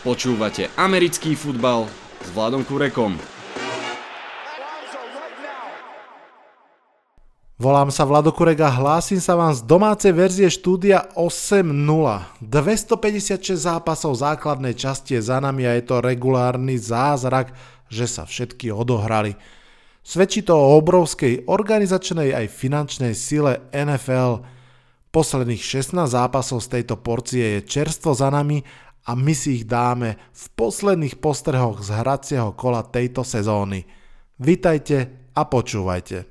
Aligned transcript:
Počúvate 0.00 0.72
americký 0.80 1.36
futbal 1.36 1.84
s 2.24 2.32
Vladom 2.32 2.64
Kurekom. 2.64 3.20
Volám 7.60 7.92
sa 7.92 8.08
Vlado 8.08 8.32
Kurek 8.32 8.64
a 8.64 8.72
hlásim 8.72 9.20
sa 9.20 9.36
vám 9.36 9.52
z 9.52 9.60
domácej 9.68 10.16
verzie 10.16 10.48
štúdia 10.48 11.04
8.0. 11.12 11.68
256 12.40 13.52
zápasov 13.52 14.16
základnej 14.16 14.72
časti 14.72 15.20
je 15.20 15.28
za 15.28 15.36
nami 15.36 15.68
a 15.68 15.76
je 15.76 15.84
to 15.84 16.00
regulárny 16.00 16.80
zázrak, 16.80 17.52
že 17.92 18.08
sa 18.08 18.24
všetky 18.24 18.72
odohrali. 18.72 19.36
Svedčí 20.00 20.40
to 20.40 20.56
o 20.56 20.80
obrovskej 20.80 21.44
organizačnej 21.44 22.32
aj 22.32 22.48
finančnej 22.48 23.12
sile 23.12 23.68
NFL. 23.76 24.48
Posledných 25.12 25.60
16 25.60 26.08
zápasov 26.08 26.64
z 26.64 26.80
tejto 26.80 26.96
porcie 26.96 27.60
je 27.60 27.68
čerstvo 27.68 28.16
za 28.16 28.32
nami 28.32 28.64
a 29.06 29.16
my 29.16 29.32
si 29.32 29.62
ich 29.62 29.64
dáme 29.64 30.20
v 30.30 30.44
posledných 30.56 31.16
postrehoch 31.18 31.80
z 31.80 31.90
hracieho 31.96 32.52
kola 32.52 32.84
tejto 32.84 33.24
sezóny. 33.24 33.84
Vitajte 34.40 35.30
a 35.32 35.42
počúvajte. 35.48 36.28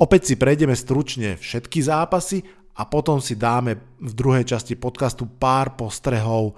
Opäť 0.00 0.32
si 0.32 0.34
prejdeme 0.40 0.72
stručne 0.72 1.36
všetky 1.36 1.84
zápasy 1.84 2.40
a 2.80 2.88
potom 2.88 3.20
si 3.20 3.36
dáme 3.36 4.00
v 4.00 4.12
druhej 4.16 4.48
časti 4.48 4.72
podcastu 4.72 5.28
pár 5.28 5.76
postrehov. 5.76 6.56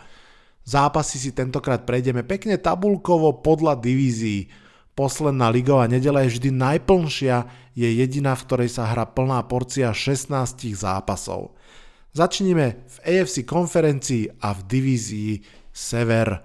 Zápasy 0.62 1.18
si 1.18 1.30
tentokrát 1.34 1.82
prejdeme 1.82 2.22
pekne 2.22 2.54
tabulkovo 2.54 3.42
podľa 3.42 3.82
divízií. 3.82 4.46
Posledná 4.94 5.50
ligová 5.50 5.90
nedela 5.90 6.22
je 6.22 6.38
vždy 6.38 6.50
najplnšia, 6.54 7.36
je 7.74 7.88
jediná, 7.88 8.38
v 8.38 8.44
ktorej 8.46 8.70
sa 8.70 8.86
hrá 8.92 9.10
plná 9.10 9.42
porcia 9.50 9.90
16 9.90 10.30
zápasov. 10.78 11.58
Začneme 12.12 12.84
v 12.84 12.96
AFC 13.08 13.40
konferencii 13.48 14.44
a 14.44 14.52
v 14.52 14.60
divízii 14.68 15.40
Sever. 15.72 16.44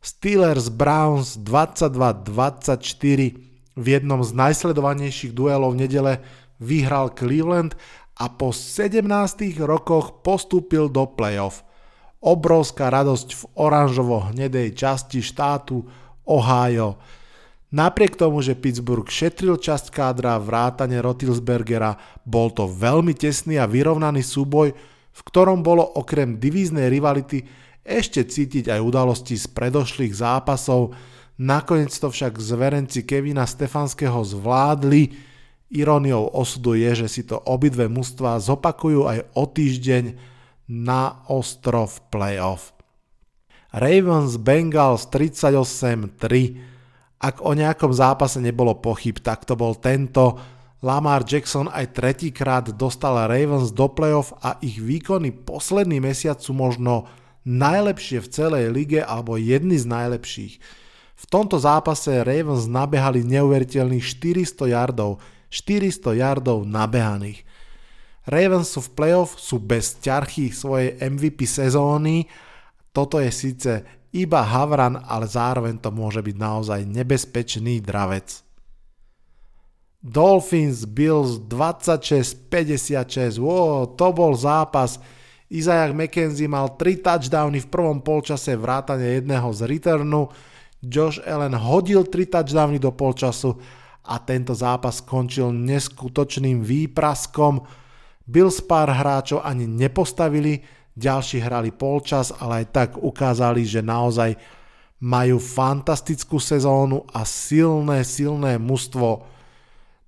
Steelers 0.00 0.72
Browns 0.72 1.36
22-24 1.36 3.76
v 3.76 3.86
jednom 3.92 4.24
z 4.24 4.30
najsledovanejších 4.32 5.36
duelov 5.36 5.76
v 5.76 5.84
nedele 5.84 6.24
vyhral 6.64 7.12
Cleveland 7.12 7.76
a 8.16 8.32
po 8.32 8.56
17 8.56 9.04
rokoch 9.60 10.24
postúpil 10.24 10.88
do 10.88 11.04
playoff. 11.04 11.60
Obrovská 12.24 12.88
radosť 12.88 13.28
v 13.36 13.42
oranžovo-hnedej 13.52 14.72
časti 14.72 15.20
štátu 15.20 15.84
Ohio. 16.24 16.96
Napriek 17.74 18.14
tomu, 18.14 18.38
že 18.46 18.54
Pittsburgh 18.54 19.10
šetril 19.10 19.58
časť 19.58 19.90
kádra 19.90 20.38
vrátane 20.38 21.02
Rotilsbergera, 21.02 21.98
bol 22.22 22.54
to 22.54 22.70
veľmi 22.70 23.10
tesný 23.10 23.58
a 23.58 23.66
vyrovnaný 23.66 24.22
súboj, 24.22 24.70
v 25.16 25.20
ktorom 25.26 25.66
bolo 25.66 25.82
okrem 25.82 26.38
divíznej 26.38 26.86
rivality 26.86 27.42
ešte 27.86 28.22
cítiť 28.26 28.70
aj 28.70 28.80
udalosti 28.82 29.38
z 29.38 29.46
predošlých 29.50 30.14
zápasov, 30.14 30.94
nakoniec 31.38 31.90
to 31.94 32.10
však 32.10 32.38
zverenci 32.38 33.02
Kevina 33.02 33.46
Stefanského 33.46 34.22
zvládli, 34.22 35.14
iróniou 35.70 36.30
osudu 36.30 36.78
je, 36.78 37.06
že 37.06 37.08
si 37.10 37.22
to 37.26 37.38
obidve 37.46 37.90
mužstva 37.90 38.38
zopakujú 38.38 39.10
aj 39.10 39.18
o 39.34 39.44
týždeň 39.46 40.04
na 40.66 41.22
ostrov 41.30 41.98
playoff. 42.10 42.74
Ravens 43.74 44.38
Bengals 44.38 45.10
38-3 45.10 46.75
ak 47.16 47.40
o 47.40 47.56
nejakom 47.56 47.92
zápase 47.96 48.38
nebolo 48.38 48.76
pochyb, 48.76 49.16
tak 49.20 49.48
to 49.48 49.56
bol 49.56 49.72
tento. 49.76 50.36
Lamar 50.84 51.24
Jackson 51.24 51.72
aj 51.72 51.96
tretíkrát 51.96 52.68
dostal 52.76 53.16
Ravens 53.24 53.72
do 53.72 53.88
playoff 53.88 54.36
a 54.44 54.60
ich 54.60 54.76
výkony 54.76 55.32
posledný 55.32 56.04
mesiac 56.04 56.36
sú 56.38 56.52
možno 56.52 57.08
najlepšie 57.48 58.20
v 58.20 58.28
celej 58.28 58.64
lige 58.68 59.00
alebo 59.00 59.40
jedny 59.40 59.80
z 59.80 59.88
najlepších. 59.88 60.54
V 61.16 61.24
tomto 61.32 61.56
zápase 61.56 62.20
Ravens 62.20 62.68
nabehali 62.68 63.24
neuveriteľných 63.24 64.04
400 64.04 64.76
yardov, 64.76 65.16
400 65.48 66.12
yardov 66.12 66.68
nabehaných. 66.68 67.48
Ravens 68.28 68.68
sú 68.68 68.84
v 68.84 68.92
playoff, 68.92 69.40
sú 69.40 69.56
bez 69.56 69.96
ťarchy 70.02 70.52
svojej 70.52 71.00
MVP 71.00 71.48
sezóny. 71.48 72.28
Toto 72.92 73.16
je 73.22 73.30
síce 73.32 73.72
iba 74.12 74.42
Havran, 74.42 75.00
ale 75.02 75.26
zároveň 75.26 75.78
to 75.80 75.90
môže 75.90 76.22
byť 76.22 76.36
naozaj 76.36 76.80
nebezpečný 76.86 77.80
dravec. 77.82 78.42
Dolphins 80.06 80.86
Bills 80.86 81.42
26-56, 81.50 83.42
wow, 83.42 83.90
to 83.98 84.08
bol 84.14 84.38
zápas. 84.38 85.02
Isaiah 85.50 85.90
McKenzie 85.90 86.46
mal 86.46 86.78
3 86.78 87.02
touchdowny 87.02 87.58
v 87.62 87.70
prvom 87.70 87.98
polčase 88.02 88.54
vrátane 88.54 89.18
jedného 89.18 89.50
z 89.50 89.60
returnu, 89.66 90.30
Josh 90.82 91.18
Allen 91.26 91.56
hodil 91.56 92.06
3 92.06 92.30
touchdowny 92.30 92.78
do 92.78 92.92
polčasu 92.94 93.58
a 94.06 94.22
tento 94.22 94.54
zápas 94.54 95.02
skončil 95.02 95.50
neskutočným 95.50 96.62
výpraskom. 96.62 97.66
Bills 98.26 98.62
pár 98.62 98.90
hráčov 98.90 99.42
ani 99.42 99.66
nepostavili, 99.66 100.62
ďalší 100.96 101.44
hrali 101.44 101.70
polčas, 101.70 102.32
ale 102.32 102.64
aj 102.64 102.66
tak 102.72 102.90
ukázali, 102.96 103.62
že 103.68 103.84
naozaj 103.84 104.34
majú 104.96 105.36
fantastickú 105.36 106.40
sezónu 106.40 107.04
a 107.12 107.28
silné, 107.28 108.00
silné 108.00 108.56
mužstvo. 108.56 109.28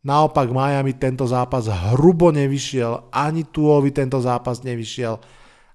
Naopak 0.00 0.48
Miami 0.48 0.96
tento 0.96 1.28
zápas 1.28 1.68
hrubo 1.68 2.32
nevyšiel, 2.32 3.12
ani 3.12 3.44
Tuovi 3.44 3.92
tento 3.92 4.16
zápas 4.24 4.64
nevyšiel 4.64 5.20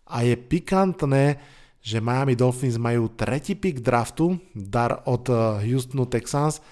a 0.09 0.17
je 0.25 0.33
pikantné, 0.33 1.37
že 1.83 2.01
Miami 2.01 2.33
Dolphins 2.33 2.79
majú 2.79 3.11
tretí 3.13 3.53
pick 3.53 3.83
draftu, 3.83 4.39
dar 4.55 5.03
od 5.05 5.29
eh, 5.29 5.37
Houstonu 5.67 6.09
Texans 6.09 6.63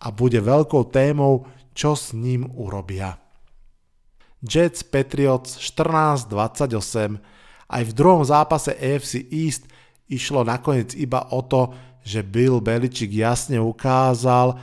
a 0.00 0.08
bude 0.08 0.40
veľkou 0.40 0.88
témou, 0.88 1.44
čo 1.76 1.92
s 1.98 2.16
ním 2.16 2.48
urobia. 2.56 3.18
Jets 4.40 4.80
Patriots 4.80 5.60
14-28 5.60 7.39
aj 7.70 7.82
v 7.86 7.96
druhom 7.96 8.26
zápase 8.26 8.74
AFC 8.74 9.22
East 9.30 9.70
išlo 10.10 10.42
nakoniec 10.42 10.98
iba 10.98 11.30
o 11.30 11.40
to, 11.46 11.70
že 12.02 12.26
Bill 12.26 12.58
Belichick 12.58 13.14
jasne 13.14 13.62
ukázal, 13.62 14.58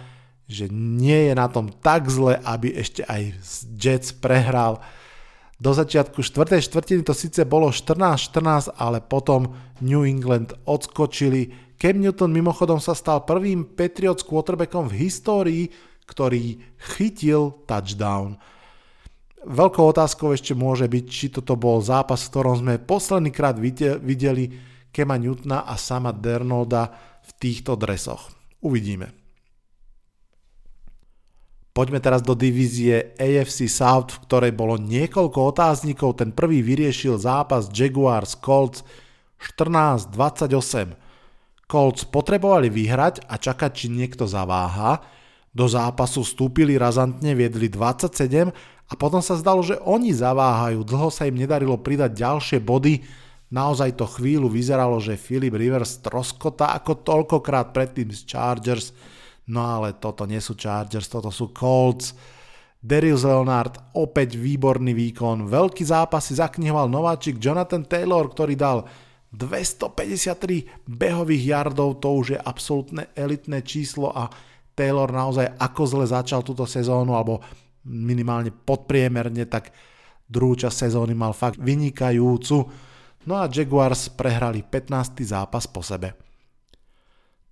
že 0.48 0.68
nie 0.72 1.32
je 1.32 1.34
na 1.36 1.48
tom 1.48 1.72
tak 1.72 2.12
zle, 2.12 2.40
aby 2.44 2.76
ešte 2.76 3.08
aj 3.08 3.36
Jets 3.80 4.12
prehral. 4.12 4.84
Do 5.58 5.74
začiatku 5.74 6.22
4. 6.22 6.62
štvrtiny 6.62 7.02
to 7.02 7.18
síce 7.18 7.42
bolo 7.48 7.74
14-14, 7.74 8.78
ale 8.78 9.02
potom 9.02 9.56
New 9.82 10.06
England 10.06 10.54
odskočili. 10.70 11.50
Cam 11.78 11.98
Newton 11.98 12.30
mimochodom 12.30 12.78
sa 12.78 12.94
stal 12.94 13.26
prvým 13.26 13.66
Patriots 13.66 14.26
quarterbackom 14.26 14.90
v 14.90 15.08
histórii, 15.08 15.64
ktorý 16.06 16.62
chytil 16.96 17.58
touchdown. 17.66 18.38
Veľkou 19.48 19.96
otázkou 19.96 20.36
ešte 20.36 20.52
môže 20.52 20.92
byť, 20.92 21.06
či 21.08 21.32
toto 21.32 21.56
bol 21.56 21.80
zápas, 21.80 22.28
v 22.28 22.32
ktorom 22.36 22.56
sme 22.60 22.84
posledný 22.84 23.32
krát 23.32 23.56
videli 23.56 24.52
Kema 24.92 25.16
Newtona 25.16 25.64
a 25.64 25.80
sama 25.80 26.12
Dernolda 26.12 26.92
v 27.24 27.32
týchto 27.40 27.80
dresoch. 27.80 28.28
Uvidíme. 28.60 29.16
Poďme 31.72 32.02
teraz 32.02 32.26
do 32.26 32.34
divízie 32.34 33.14
AFC 33.22 33.70
South, 33.70 34.18
v 34.18 34.22
ktorej 34.26 34.52
bolo 34.52 34.82
niekoľko 34.82 35.40
otáznikov. 35.54 36.18
Ten 36.18 36.34
prvý 36.34 36.66
vyriešil 36.66 37.16
zápas 37.22 37.70
Jaguars 37.70 38.36
Colts 38.42 38.82
14-28. 39.38 40.98
Colts 41.70 42.02
potrebovali 42.10 42.74
vyhrať 42.74 43.30
a 43.30 43.38
čakať, 43.38 43.72
či 43.72 43.88
niekto 43.94 44.26
zaváha. 44.26 45.06
Do 45.54 45.70
zápasu 45.70 46.26
vstúpili 46.26 46.82
razantne, 46.82 47.38
viedli 47.38 47.70
27 47.70 48.50
a 48.88 48.94
potom 48.96 49.20
sa 49.20 49.36
zdalo, 49.36 49.60
že 49.60 49.76
oni 49.84 50.16
zaváhajú, 50.16 50.88
dlho 50.88 51.12
sa 51.12 51.28
im 51.28 51.36
nedarilo 51.36 51.76
pridať 51.76 52.16
ďalšie 52.16 52.60
body, 52.64 53.04
naozaj 53.52 54.00
to 54.00 54.08
chvíľu 54.08 54.48
vyzeralo, 54.48 54.96
že 55.04 55.20
Philip 55.20 55.52
Rivers 55.52 56.00
troskota 56.00 56.72
ako 56.72 57.04
toľkokrát 57.04 57.76
predtým 57.76 58.08
z 58.16 58.24
Chargers, 58.24 58.96
no 59.52 59.60
ale 59.60 60.00
toto 60.00 60.24
nie 60.24 60.40
sú 60.40 60.56
Chargers, 60.56 61.12
toto 61.12 61.32
sú 61.32 61.52
Colts. 61.52 62.16
Darius 62.78 63.26
Leonard, 63.26 63.92
opäť 63.98 64.38
výborný 64.38 64.96
výkon, 64.96 65.50
veľký 65.50 65.84
zápas 65.84 66.24
si 66.24 66.38
zaknihoval 66.38 66.88
nováčik 66.88 67.42
Jonathan 67.42 67.84
Taylor, 67.84 68.32
ktorý 68.32 68.54
dal 68.56 68.88
253 69.36 70.88
behových 70.88 71.44
yardov, 71.52 72.00
to 72.00 72.10
už 72.16 72.28
je 72.38 72.40
absolútne 72.40 73.12
elitné 73.12 73.66
číslo 73.68 74.14
a 74.14 74.32
Taylor 74.78 75.10
naozaj 75.10 75.58
ako 75.58 75.82
zle 75.90 76.06
začal 76.06 76.46
túto 76.46 76.64
sezónu, 76.70 77.18
alebo 77.18 77.42
minimálne 77.88 78.52
podpriemerne, 78.52 79.48
tak 79.48 79.72
druhú 80.28 80.60
časť 80.60 80.92
sezóny 80.92 81.16
mal 81.16 81.32
fakt 81.32 81.58
vynikajúcu. 81.58 82.58
No 83.28 83.34
a 83.40 83.48
Jaguars 83.48 84.12
prehrali 84.12 84.62
15. 84.62 85.24
zápas 85.24 85.66
po 85.68 85.80
sebe. 85.80 86.14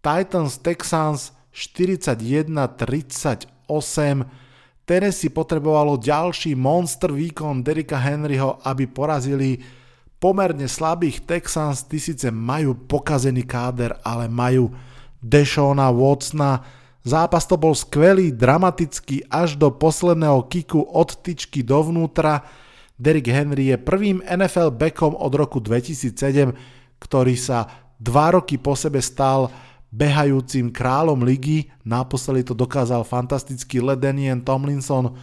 Titans 0.03 0.59
Texans 0.61 1.31
41-38 1.55 3.47
Tennessee 4.85 5.33
potrebovalo 5.33 5.97
ďalší 5.97 6.53
monster 6.53 7.09
výkon 7.09 7.65
Derika 7.65 7.97
Henryho, 7.97 8.61
aby 8.61 8.85
porazili 8.85 9.57
pomerne 10.21 10.69
slabých 10.69 11.25
Texans, 11.25 11.89
tí 11.89 11.97
síce 11.97 12.29
majú 12.29 12.77
pokazený 12.85 13.49
káder, 13.49 13.97
ale 14.05 14.29
majú 14.29 14.69
Deshona 15.17 15.89
Watsona. 15.89 16.61
Zápas 17.05 17.45
to 17.45 17.53
bol 17.53 17.77
skvelý, 17.77 18.33
dramatický 18.33 19.29
až 19.29 19.61
do 19.61 19.69
posledného 19.69 20.41
kiku 20.49 20.81
od 20.81 21.13
tyčky 21.21 21.61
dovnútra. 21.61 22.41
Derrick 22.97 23.29
Henry 23.29 23.69
je 23.69 23.77
prvým 23.77 24.25
NFL 24.25 24.73
backom 24.73 25.13
od 25.13 25.29
roku 25.37 25.61
2007, 25.61 26.17
ktorý 26.97 27.37
sa 27.37 27.69
dva 28.01 28.33
roky 28.33 28.57
po 28.57 28.73
sebe 28.73 29.05
stal 29.05 29.53
behajúcim 29.93 30.73
kráľom 30.73 31.21
ligy. 31.21 31.69
Naposledy 31.85 32.49
to 32.49 32.57
dokázal 32.57 33.05
fantastický 33.05 33.85
Ledenian 33.85 34.41
Tomlinson, 34.41 35.13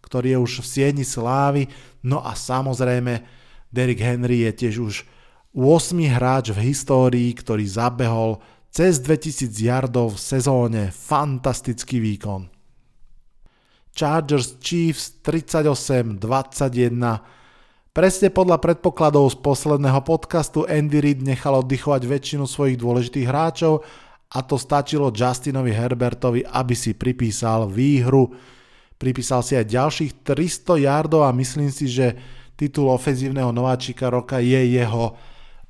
ktorý 0.00 0.34
je 0.34 0.38
už 0.40 0.52
v 0.64 0.66
sieni 0.72 1.04
slávy. 1.04 1.68
No 2.00 2.24
a 2.24 2.32
samozrejme 2.32 3.20
Derrick 3.68 4.00
Henry 4.00 4.48
je 4.48 4.64
tiež 4.64 4.74
už 4.80 4.94
8 5.52 6.00
hráč 6.16 6.48
v 6.56 6.72
histórii, 6.72 7.28
ktorý 7.36 7.68
zabehol 7.68 8.40
cez 8.76 9.00
2000 9.00 9.56
yardov 9.56 10.12
v 10.12 10.20
sezóne. 10.20 10.92
Fantastický 10.92 11.96
výkon. 11.96 12.44
Chargers 13.96 14.60
Chiefs 14.60 15.16
38-21. 15.24 16.20
Presne 17.96 18.28
podľa 18.28 18.60
predpokladov 18.60 19.32
z 19.32 19.40
posledného 19.40 20.04
podcastu 20.04 20.68
Andy 20.68 21.00
Reid 21.00 21.24
nechal 21.24 21.64
oddychovať 21.64 22.04
väčšinu 22.04 22.44
svojich 22.44 22.76
dôležitých 22.76 23.24
hráčov 23.24 23.80
a 24.28 24.44
to 24.44 24.60
stačilo 24.60 25.08
Justinovi 25.08 25.72
Herbertovi, 25.72 26.44
aby 26.44 26.76
si 26.76 26.92
pripísal 26.92 27.72
výhru. 27.72 28.28
Pripísal 29.00 29.40
si 29.40 29.56
aj 29.56 29.72
ďalších 29.72 30.20
300 30.20 30.84
yardov 30.84 31.24
a 31.24 31.32
myslím 31.32 31.72
si, 31.72 31.88
že 31.88 32.12
titul 32.60 32.92
ofenzívneho 32.92 33.56
nováčika 33.56 34.12
roka 34.12 34.36
je 34.36 34.76
jeho 34.76 35.16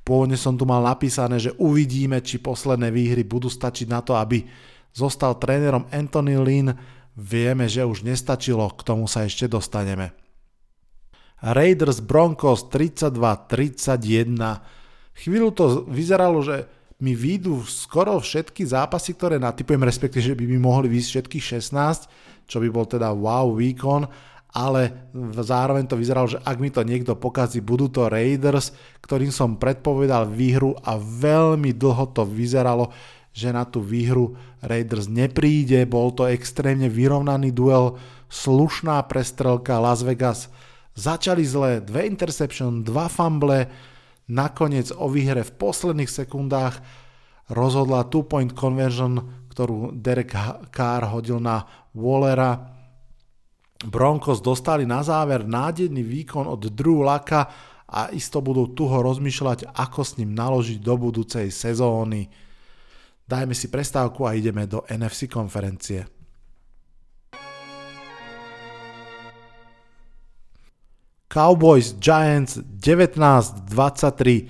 Pôvodne 0.07 0.39
som 0.39 0.55
tu 0.55 0.63
mal 0.63 0.79
napísané, 0.79 1.35
že 1.35 1.51
uvidíme, 1.59 2.23
či 2.23 2.39
posledné 2.39 2.95
výhry 2.95 3.27
budú 3.27 3.51
stačiť 3.51 3.91
na 3.91 3.99
to, 3.99 4.15
aby 4.15 4.47
zostal 4.95 5.35
trénerom 5.35 5.83
Anthony 5.91 6.39
Lynn. 6.39 6.71
Vieme, 7.19 7.67
že 7.67 7.83
už 7.83 8.07
nestačilo, 8.07 8.71
k 8.71 8.87
tomu 8.87 9.11
sa 9.11 9.27
ešte 9.27 9.51
dostaneme. 9.51 10.15
Raiders 11.43 11.99
Broncos 11.99 12.71
32-31. 12.71 14.31
Chvíľu 15.11 15.49
to 15.51 15.83
vyzeralo, 15.91 16.39
že 16.39 16.71
mi 17.03 17.11
výjdu 17.11 17.67
skoro 17.67 18.17
všetky 18.17 18.63
zápasy, 18.63 19.11
ktoré 19.11 19.35
natypujem, 19.37 19.83
respektíve, 19.83 20.23
že 20.23 20.39
by 20.39 20.45
mi 20.47 20.55
mohli 20.55 20.87
výjsť 20.87 21.09
všetkých 21.19 21.45
16, 21.67 22.47
čo 22.47 22.57
by 22.63 22.67
bol 22.71 22.87
teda 22.87 23.11
wow 23.11 23.51
výkon 23.53 24.07
ale 24.57 25.13
zároveň 25.37 25.85
to 25.85 25.93
vyzeralo, 25.93 26.25
že 26.33 26.41
ak 26.41 26.57
mi 26.57 26.73
to 26.73 26.81
niekto 26.81 27.13
pokazí, 27.13 27.61
budú 27.61 27.93
to 27.93 28.09
Raiders, 28.09 28.73
ktorým 29.05 29.29
som 29.29 29.61
predpovedal 29.61 30.25
výhru 30.25 30.73
a 30.81 30.97
veľmi 30.97 31.77
dlho 31.77 32.09
to 32.17 32.25
vyzeralo, 32.25 32.89
že 33.37 33.53
na 33.53 33.69
tú 33.69 33.85
výhru 33.85 34.33
Raiders 34.65 35.05
nepríde, 35.05 35.85
bol 35.85 36.09
to 36.09 36.25
extrémne 36.25 36.89
vyrovnaný 36.89 37.53
duel, 37.53 38.01
slušná 38.33 38.97
prestrelka 39.05 39.77
Las 39.77 40.01
Vegas. 40.01 40.49
Začali 40.97 41.45
zle, 41.45 41.77
dve 41.85 42.09
interception, 42.09 42.81
dva 42.81 43.05
fumble, 43.13 43.69
nakoniec 44.25 44.89
o 44.89 45.05
výhre 45.05 45.45
v 45.45 45.53
posledných 45.53 46.09
sekundách 46.09 46.81
rozhodla 47.53 48.09
two-point 48.09 48.57
conversion, 48.57 49.21
ktorú 49.53 49.93
Derek 49.93 50.33
Carr 50.73 51.13
hodil 51.13 51.37
na 51.37 51.61
Wallera 51.93 52.76
Broncos 53.85 54.41
dostali 54.41 54.89
na 54.89 55.05
záver 55.05 55.45
nádejný 55.45 56.01
výkon 56.01 56.49
od 56.49 56.65
Drew 56.73 57.05
Laka 57.05 57.45
a 57.87 58.09
isto 58.09 58.41
budú 58.41 58.73
tuho 58.73 59.05
rozmýšľať, 59.05 59.69
ako 59.69 60.01
s 60.01 60.17
ním 60.17 60.33
naložiť 60.33 60.81
do 60.81 60.97
budúcej 60.97 61.53
sezóny. 61.53 62.25
Dajme 63.27 63.53
si 63.53 63.69
prestávku 63.69 64.25
a 64.25 64.33
ideme 64.33 64.65
do 64.65 64.81
NFC 64.89 65.29
konferencie. 65.29 66.09
Cowboys 71.27 71.93
Giants 72.01 72.57
19-23 72.57 74.49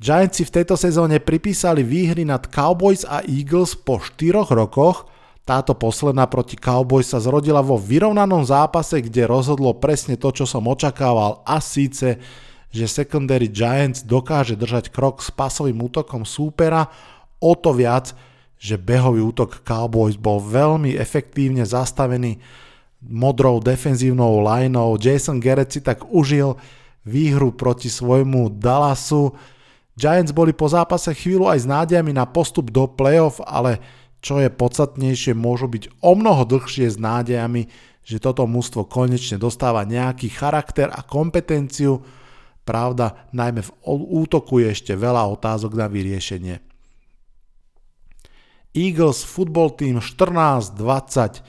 Giants 0.00 0.36
si 0.36 0.44
v 0.48 0.52
tejto 0.52 0.76
sezóne 0.80 1.20
pripísali 1.20 1.84
výhry 1.84 2.24
nad 2.24 2.48
Cowboys 2.48 3.04
a 3.04 3.20
Eagles 3.24 3.76
po 3.76 4.00
4 4.00 4.48
rokoch 4.52 5.09
táto 5.50 5.74
posledná 5.74 6.30
proti 6.30 6.54
Cowboys 6.54 7.10
sa 7.10 7.18
zrodila 7.18 7.58
vo 7.58 7.74
vyrovnanom 7.74 8.46
zápase, 8.46 9.02
kde 9.02 9.26
rozhodlo 9.26 9.74
presne 9.74 10.14
to, 10.14 10.30
čo 10.30 10.46
som 10.46 10.62
očakával 10.70 11.42
a 11.42 11.58
síce, 11.58 12.22
že 12.70 12.86
secondary 12.86 13.50
Giants 13.50 14.06
dokáže 14.06 14.54
držať 14.54 14.94
krok 14.94 15.18
s 15.18 15.34
pasovým 15.34 15.74
útokom 15.82 16.22
súpera, 16.22 16.86
o 17.42 17.58
to 17.58 17.74
viac, 17.74 18.14
že 18.62 18.78
behový 18.78 19.26
útok 19.26 19.66
Cowboys 19.66 20.14
bol 20.14 20.38
veľmi 20.38 20.94
efektívne 20.94 21.66
zastavený 21.66 22.38
modrou 23.02 23.58
defenzívnou 23.58 24.46
lineou. 24.46 24.94
Jason 25.02 25.42
Garrett 25.42 25.74
si 25.74 25.82
tak 25.82 26.06
užil 26.14 26.54
výhru 27.02 27.50
proti 27.50 27.90
svojmu 27.90 28.54
Dallasu. 28.54 29.34
Giants 29.98 30.30
boli 30.30 30.54
po 30.54 30.70
zápase 30.70 31.10
chvíľu 31.10 31.50
aj 31.50 31.58
s 31.58 31.66
nádejami 31.66 32.14
na 32.14 32.22
postup 32.22 32.70
do 32.70 32.86
playoff, 32.86 33.42
ale 33.42 33.82
čo 34.20 34.36
je 34.36 34.52
podstatnejšie, 34.52 35.32
môžu 35.32 35.66
byť 35.68 36.04
o 36.04 36.12
mnoho 36.12 36.44
dlhšie 36.44 36.92
s 36.92 37.00
nádejami, 37.00 37.72
že 38.04 38.20
toto 38.20 38.44
mužstvo 38.44 38.84
konečne 38.84 39.40
dostáva 39.40 39.88
nejaký 39.88 40.28
charakter 40.28 40.92
a 40.92 41.00
kompetenciu. 41.00 42.04
Pravda, 42.68 43.28
najmä 43.32 43.64
v 43.64 43.72
útoku 43.88 44.60
je 44.60 44.76
ešte 44.76 44.92
veľa 44.92 45.24
otázok 45.32 45.72
na 45.72 45.88
vyriešenie. 45.88 46.60
Eagles 48.76 49.26
football 49.26 49.74
team 49.74 49.98
14-20. 49.98 51.42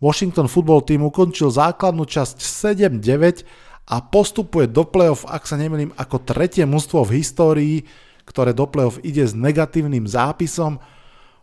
Washington 0.00 0.46
football 0.48 0.82
team 0.86 1.04
ukončil 1.04 1.52
základnú 1.52 2.06
časť 2.08 2.38
7-9 2.40 3.44
a 3.92 4.00
postupuje 4.00 4.70
do 4.70 4.86
playoff, 4.86 5.26
ak 5.28 5.44
sa 5.44 5.58
nemýlim, 5.58 5.90
ako 5.98 6.22
tretie 6.22 6.64
mužstvo 6.64 7.02
v 7.04 7.20
histórii, 7.20 7.76
ktoré 8.24 8.54
do 8.54 8.64
playoff 8.70 9.02
ide 9.02 9.26
s 9.26 9.34
negatívnym 9.34 10.06
zápisom– 10.06 10.78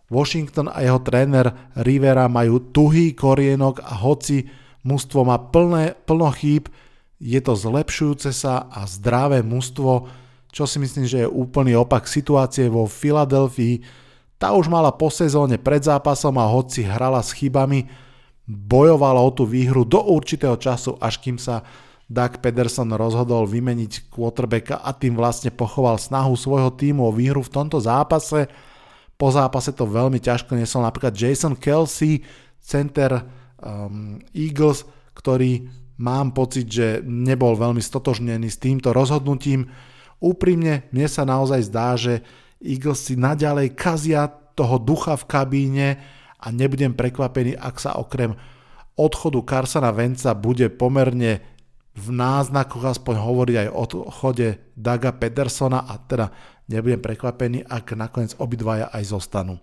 Washington 0.09 0.73
a 0.73 0.81
jeho 0.81 0.99
tréner 0.99 1.53
Rivera 1.77 2.25
majú 2.25 2.73
tuhý 2.73 3.13
korienok 3.13 3.85
a 3.85 3.93
hoci 4.01 4.49
mužstvo 4.81 5.21
má 5.21 5.37
plné, 5.37 5.93
plno 6.05 6.33
chýb, 6.33 6.67
je 7.19 7.39
to 7.43 7.53
zlepšujúce 7.53 8.31
sa 8.33 8.65
a 8.71 8.87
zdravé 8.89 9.45
mužstvo, 9.45 10.07
čo 10.49 10.63
si 10.65 10.81
myslím, 10.81 11.05
že 11.05 11.23
je 11.23 11.29
úplný 11.29 11.77
opak 11.77 12.09
situácie 12.09 12.71
vo 12.71 12.89
Filadelfii. 12.89 13.85
Tá 14.39 14.55
už 14.55 14.71
mala 14.71 14.89
po 14.95 15.11
sezóne 15.13 15.59
pred 15.59 15.83
zápasom 15.83 16.33
a 16.39 16.47
hoci 16.47 16.87
hrala 16.87 17.19
s 17.19 17.35
chybami, 17.35 17.85
bojovala 18.49 19.21
o 19.21 19.29
tú 19.29 19.45
výhru 19.45 19.85
do 19.85 20.01
určitého 20.01 20.57
času, 20.57 20.97
až 20.97 21.21
kým 21.21 21.37
sa 21.37 21.61
Doug 22.09 22.41
Pederson 22.41 22.89
rozhodol 22.97 23.45
vymeniť 23.45 24.09
quarterbacka 24.09 24.81
a 24.81 24.89
tým 24.97 25.13
vlastne 25.13 25.53
pochoval 25.53 26.01
snahu 26.01 26.33
svojho 26.33 26.73
týmu 26.73 27.05
o 27.05 27.13
výhru 27.13 27.45
v 27.45 27.53
tomto 27.53 27.77
zápase. 27.77 28.49
Po 29.19 29.27
zápase 29.27 29.75
to 29.75 29.83
veľmi 29.83 30.23
ťažko 30.23 30.55
nesol 30.55 30.87
napríklad 30.87 31.11
Jason 31.11 31.59
Kelsey, 31.59 32.23
center 32.63 33.19
um, 33.59 34.15
Eagles, 34.31 34.87
ktorý 35.11 35.67
mám 35.99 36.31
pocit, 36.31 36.71
že 36.71 37.03
nebol 37.03 37.59
veľmi 37.59 37.83
stotožnený 37.83 38.47
s 38.47 38.63
týmto 38.63 38.95
rozhodnutím. 38.95 39.67
Úprimne, 40.23 40.87
mne 40.95 41.07
sa 41.11 41.27
naozaj 41.27 41.67
zdá, 41.67 41.99
že 41.99 42.23
Eagles 42.63 43.03
si 43.03 43.19
naďalej 43.19 43.75
kazia 43.75 44.31
toho 44.55 44.79
ducha 44.79 45.19
v 45.19 45.27
kabíne 45.27 45.87
a 46.39 46.47
nebudem 46.55 46.95
prekvapený, 46.95 47.59
ak 47.59 47.75
sa 47.79 47.99
okrem 47.99 48.39
odchodu 48.95 49.39
Carsona 49.43 49.91
Venca 49.91 50.35
bude 50.35 50.67
pomerne 50.71 51.43
v 51.95 52.07
náznakoch 52.15 52.95
aspoň 52.95 53.15
hovoriť 53.19 53.55
aj 53.59 53.69
o 53.71 53.83
odchode 54.07 54.47
Daga 54.75 55.11
Pedersona 55.15 55.83
a 55.83 55.99
teda 55.99 56.31
Nebudem 56.69 57.01
prekvapený, 57.01 57.65
ak 57.65 57.97
nakoniec 57.97 58.37
obidvaja 58.37 58.93
aj 58.93 59.09
zostanú. 59.09 59.57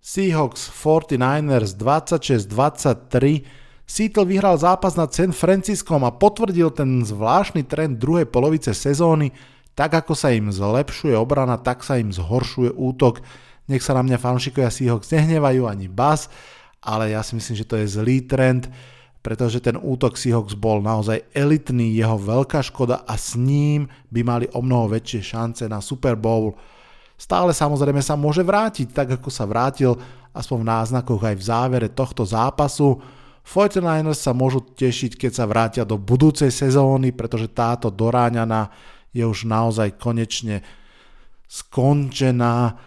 Seahawks 0.00 0.70
49ers 0.72 1.76
26-23 1.76 3.60
Seattle 3.90 4.30
vyhral 4.30 4.54
zápas 4.54 4.94
nad 4.94 5.10
San 5.10 5.34
Franciskom 5.34 6.06
a 6.06 6.14
potvrdil 6.14 6.70
ten 6.70 7.02
zvláštny 7.02 7.66
trend 7.66 7.98
druhej 7.98 8.30
polovice 8.30 8.70
sezóny. 8.70 9.34
Tak 9.74 10.06
ako 10.06 10.14
sa 10.14 10.30
im 10.30 10.54
zlepšuje 10.54 11.18
obrana, 11.18 11.58
tak 11.58 11.82
sa 11.82 11.98
im 11.98 12.14
zhoršuje 12.14 12.70
útok. 12.78 13.18
Nech 13.66 13.82
sa 13.82 13.98
na 13.98 14.06
mňa 14.06 14.22
fanšikovia 14.22 14.70
Seahawks 14.70 15.10
nehnevajú 15.10 15.66
ani 15.66 15.90
bas, 15.90 16.30
ale 16.78 17.10
ja 17.10 17.26
si 17.26 17.34
myslím, 17.34 17.58
že 17.58 17.66
to 17.66 17.74
je 17.82 17.90
zlý 17.90 18.22
trend 18.30 18.70
pretože 19.20 19.60
ten 19.60 19.76
útok 19.76 20.16
Seahawks 20.16 20.56
bol 20.56 20.80
naozaj 20.80 21.28
elitný, 21.36 21.92
jeho 21.92 22.16
veľká 22.16 22.64
škoda 22.64 23.04
a 23.04 23.14
s 23.20 23.36
ním 23.36 23.84
by 24.08 24.20
mali 24.24 24.46
o 24.56 24.64
mnoho 24.64 24.96
väčšie 24.96 25.20
šance 25.36 25.64
na 25.68 25.84
Super 25.84 26.16
Bowl. 26.16 26.56
Stále 27.20 27.52
samozrejme 27.52 28.00
sa 28.00 28.16
môže 28.16 28.40
vrátiť, 28.40 28.96
tak 28.96 29.20
ako 29.20 29.28
sa 29.28 29.44
vrátil 29.44 29.92
aspoň 30.32 30.58
v 30.64 30.70
náznakoch 30.72 31.20
aj 31.20 31.36
v 31.36 31.46
závere 31.46 31.88
tohto 31.92 32.24
zápasu. 32.24 32.96
49ers 33.44 34.24
sa 34.24 34.32
môžu 34.32 34.64
tešiť, 34.64 35.20
keď 35.20 35.32
sa 35.36 35.44
vrátia 35.44 35.84
do 35.84 36.00
budúcej 36.00 36.48
sezóny, 36.48 37.12
pretože 37.12 37.52
táto 37.52 37.92
doráňaná 37.92 38.72
je 39.12 39.26
už 39.26 39.44
naozaj 39.44 40.00
konečne 40.00 40.64
skončená. 41.44 42.78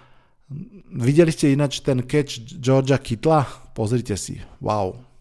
Videli 0.98 1.30
ste 1.30 1.54
ináč 1.54 1.86
ten 1.86 2.02
catch 2.02 2.58
Georgia 2.58 2.98
Kitla? 2.98 3.46
Pozrite 3.76 4.18
si. 4.18 4.40
Wow. 4.64 5.13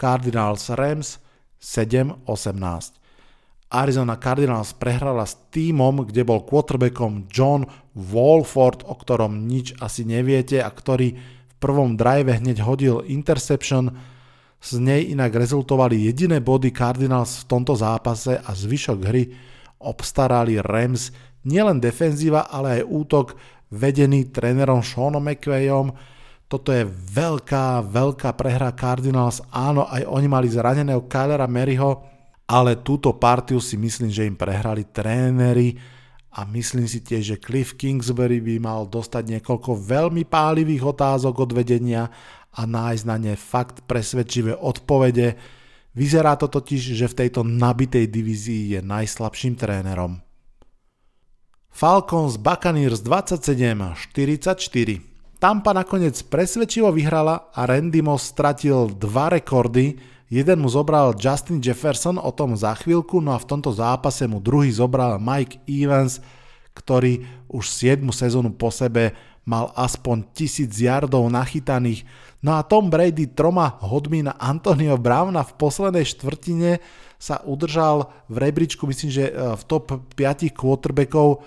Cardinals 0.00 0.72
Rams 0.72 1.20
7-18. 1.60 2.24
Arizona 3.70 4.16
Cardinals 4.16 4.72
prehrala 4.72 5.28
s 5.28 5.36
týmom, 5.52 6.08
kde 6.08 6.24
bol 6.24 6.42
quarterbackom 6.48 7.28
John 7.28 7.68
Walford, 7.92 8.82
o 8.88 8.96
ktorom 8.96 9.44
nič 9.44 9.76
asi 9.78 10.08
neviete 10.08 10.64
a 10.64 10.72
ktorý 10.72 11.14
v 11.20 11.54
prvom 11.60 12.00
drive 12.00 12.32
hneď 12.32 12.64
hodil 12.64 13.04
interception. 13.04 13.92
Z 14.58 14.80
nej 14.80 15.12
inak 15.12 15.36
rezultovali 15.36 16.08
jediné 16.08 16.40
body 16.40 16.72
Cardinals 16.72 17.44
v 17.44 17.48
tomto 17.52 17.76
zápase 17.76 18.40
a 18.40 18.50
zvyšok 18.50 18.98
hry 19.04 19.28
obstarali 19.80 20.58
Rams 20.58 21.12
nielen 21.44 21.78
defenzíva, 21.78 22.48
ale 22.48 22.80
aj 22.80 22.88
útok 22.88 23.26
vedený 23.70 24.34
trénerom 24.34 24.82
Seanom 24.82 25.22
McVayom. 25.24 25.94
Toto 26.50 26.74
je 26.74 26.82
veľká, 27.14 27.86
veľká 27.86 28.34
prehra 28.34 28.74
Cardinals. 28.74 29.38
Áno, 29.54 29.86
aj 29.86 30.02
oni 30.02 30.26
mali 30.26 30.50
zraneného 30.50 31.06
Kylera 31.06 31.46
Maryho, 31.46 32.02
ale 32.50 32.82
túto 32.82 33.14
partiu 33.14 33.62
si 33.62 33.78
myslím, 33.78 34.10
že 34.10 34.26
im 34.26 34.34
prehrali 34.34 34.90
tréneri 34.90 35.78
a 36.34 36.42
myslím 36.50 36.90
si 36.90 37.06
tiež, 37.06 37.22
že 37.22 37.38
Cliff 37.38 37.78
Kingsbury 37.78 38.42
by 38.42 38.58
mal 38.58 38.90
dostať 38.90 39.38
niekoľko 39.38 39.78
veľmi 39.78 40.26
pálivých 40.26 40.90
otázok 40.90 41.46
od 41.46 41.54
vedenia 41.54 42.10
a 42.50 42.66
nájsť 42.66 43.04
na 43.06 43.16
ne 43.22 43.38
fakt 43.38 43.86
presvedčivé 43.86 44.58
odpovede. 44.58 45.38
Vyzerá 45.94 46.34
to 46.34 46.50
totiž, 46.50 46.98
že 46.98 47.06
v 47.06 47.14
tejto 47.14 47.46
nabitej 47.46 48.10
divízii 48.10 48.74
je 48.74 48.82
najslabším 48.82 49.54
trénerom. 49.54 50.18
Falcons 51.70 52.42
Buccaneers 52.42 53.06
27-44. 53.06 55.09
Tampa 55.40 55.72
nakoniec 55.72 56.20
presvedčivo 56.28 56.92
vyhrala 56.92 57.48
a 57.56 57.64
Randy 57.64 58.04
Moss 58.04 58.28
stratil 58.28 58.92
dva 58.92 59.32
rekordy, 59.32 59.96
Jeden 60.30 60.62
mu 60.62 60.70
zobral 60.70 61.18
Justin 61.18 61.58
Jefferson, 61.58 62.14
o 62.14 62.30
tom 62.30 62.54
za 62.54 62.70
chvíľku, 62.78 63.18
no 63.18 63.34
a 63.34 63.42
v 63.42 63.50
tomto 63.50 63.74
zápase 63.74 64.30
mu 64.30 64.38
druhý 64.38 64.70
zobral 64.70 65.18
Mike 65.18 65.58
Evans, 65.66 66.22
ktorý 66.70 67.26
už 67.50 67.66
7 67.66 68.06
sezónu 68.14 68.54
po 68.54 68.70
sebe 68.70 69.10
mal 69.42 69.74
aspoň 69.74 70.30
1000 70.30 70.70
yardov 70.70 71.26
nachytaných. 71.26 72.06
No 72.46 72.54
a 72.54 72.62
Tom 72.62 72.86
Brady 72.94 73.26
troma 73.26 73.74
hodmi 73.82 74.22
na 74.22 74.38
Antonio 74.38 74.94
Browna 74.94 75.42
v 75.42 75.56
poslednej 75.58 76.06
štvrtine 76.06 76.78
sa 77.18 77.42
udržal 77.42 78.14
v 78.30 78.36
rebríčku, 78.38 78.86
myslím, 78.86 79.10
že 79.10 79.24
e, 79.28 79.32
v 79.34 79.62
top 79.66 80.14
5 80.14 80.46
quarterbackov 80.54 81.42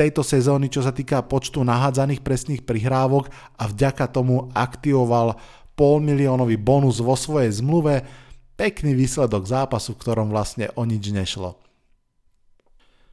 tejto 0.00 0.24
sezóny, 0.24 0.72
čo 0.72 0.80
sa 0.80 0.96
týka 0.96 1.20
počtu 1.28 1.60
nahádzaných 1.60 2.24
presných 2.24 2.64
prihrávok 2.64 3.28
a 3.60 3.68
vďaka 3.68 4.08
tomu 4.08 4.48
aktivoval 4.56 5.36
polmiliónový 5.76 6.56
bonus 6.56 7.04
vo 7.04 7.12
svojej 7.12 7.52
zmluve, 7.60 8.08
pekný 8.56 8.96
výsledok 8.96 9.44
zápasu, 9.44 9.92
v 9.92 10.00
ktorom 10.00 10.32
vlastne 10.32 10.72
o 10.72 10.88
nič 10.88 11.12
nešlo. 11.12 11.60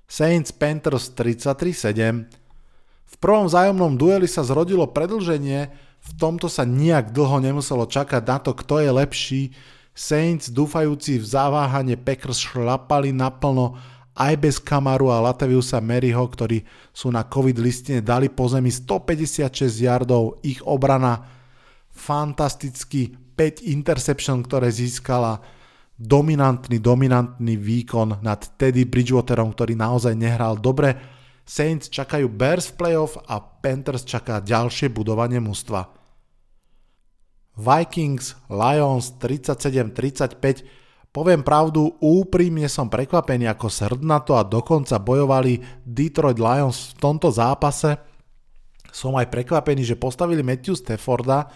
Saints 0.07 0.55
Panthers 0.55 1.11
33-7 1.11 2.23
V 3.03 3.15
prvom 3.19 3.51
zájomnom 3.51 3.99
dueli 3.99 4.31
sa 4.31 4.47
zrodilo 4.47 4.87
predlženie, 4.87 5.67
v 5.99 6.11
tomto 6.15 6.47
sa 6.47 6.63
nijak 6.63 7.11
dlho 7.11 7.43
nemuselo 7.43 7.83
čakať 7.83 8.23
na 8.23 8.39
to, 8.39 8.55
kto 8.55 8.79
je 8.79 8.91
lepší. 8.95 9.41
Saints, 9.91 10.47
dúfajúci 10.47 11.19
v 11.19 11.25
zaváhanie 11.27 11.99
Packers 11.99 12.39
šlapali 12.39 13.11
naplno 13.11 13.75
aj 14.17 14.33
bez 14.41 14.57
Kamaru 14.57 15.13
a 15.13 15.21
Lataviusa 15.21 15.77
Maryho, 15.77 16.25
ktorí 16.25 16.65
sú 16.89 17.13
na 17.13 17.21
covid 17.21 17.61
listine 17.61 18.01
dali 18.01 18.33
po 18.33 18.49
zemi 18.49 18.73
156 18.73 19.69
yardov, 19.85 20.41
ich 20.41 20.59
obrana 20.65 21.21
fantastický 21.93 23.13
5 23.37 23.61
interception, 23.69 24.41
ktoré 24.41 24.73
získala 24.73 25.37
dominantný, 25.97 26.81
dominantný 26.81 27.57
výkon 27.57 28.21
nad 28.25 28.41
Teddy 28.57 28.89
Bridgewaterom, 28.89 29.53
ktorý 29.53 29.77
naozaj 29.77 30.13
nehral 30.17 30.57
dobre. 30.57 30.97
Saints 31.47 31.87
čakajú 31.87 32.27
Bears 32.27 32.73
v 32.73 32.77
playoff 32.81 33.15
a 33.29 33.39
Panthers 33.39 34.03
čaká 34.03 34.41
ďalšie 34.41 34.89
budovanie 34.91 35.39
mužstva. 35.39 35.89
Vikings, 37.57 38.37
Lions 38.53 39.17
37-35 39.17 40.86
Poviem 41.11 41.41
pravdu, 41.41 41.97
úprimne 41.97 42.69
som 42.69 42.91
prekvapený, 42.91 43.49
ako 43.49 43.67
srdnato 43.71 44.37
a 44.37 44.45
dokonca 44.45 45.01
bojovali 45.01 45.81
Detroit 45.81 46.37
Lions 46.37 46.93
v 46.93 47.01
tomto 47.01 47.33
zápase. 47.33 47.97
Som 48.93 49.17
aj 49.17 49.29
prekvapený, 49.33 49.81
že 49.81 49.97
postavili 49.97 50.45
Matthew 50.45 50.77
Stafforda, 50.77 51.49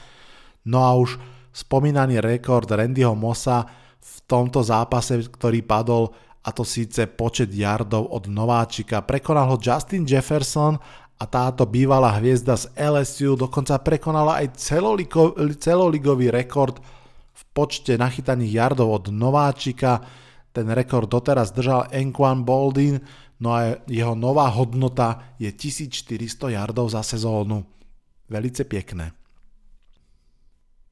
No 0.66 0.86
a 0.86 0.94
už 0.94 1.18
spomínaný 1.50 2.22
rekord 2.22 2.70
Randyho 2.70 3.18
Mossa 3.18 3.66
v 4.02 4.16
tomto 4.30 4.62
zápase, 4.62 5.18
ktorý 5.26 5.66
padol, 5.66 6.14
a 6.42 6.50
to 6.50 6.66
síce 6.66 7.06
počet 7.06 7.54
yardov 7.54 8.10
od 8.10 8.26
nováčika, 8.26 9.06
prekonal 9.06 9.54
ho 9.54 9.58
Justin 9.62 10.10
Jefferson 10.10 10.74
a 11.22 11.24
táto 11.30 11.70
bývalá 11.70 12.18
hviezda 12.18 12.58
z 12.58 12.66
LSU 12.74 13.38
dokonca 13.38 13.78
prekonala 13.78 14.42
aj 14.42 14.58
celoligový 15.62 16.34
rekord 16.34 16.82
v 17.42 17.44
počte 17.58 17.98
nachytaných 17.98 18.54
yardov 18.54 18.88
od 19.02 19.06
nováčika. 19.10 20.06
Ten 20.54 20.70
rekord 20.70 21.10
doteraz 21.10 21.50
držal 21.50 21.90
Enquan 21.90 22.46
Boldin, 22.46 23.02
no 23.42 23.58
a 23.58 23.82
jeho 23.90 24.14
nová 24.14 24.46
hodnota 24.54 25.34
je 25.42 25.50
1400 25.50 26.54
yardov 26.54 26.94
za 26.94 27.02
sezónu. 27.02 27.66
Velice 28.30 28.70
pekné. 28.70 29.18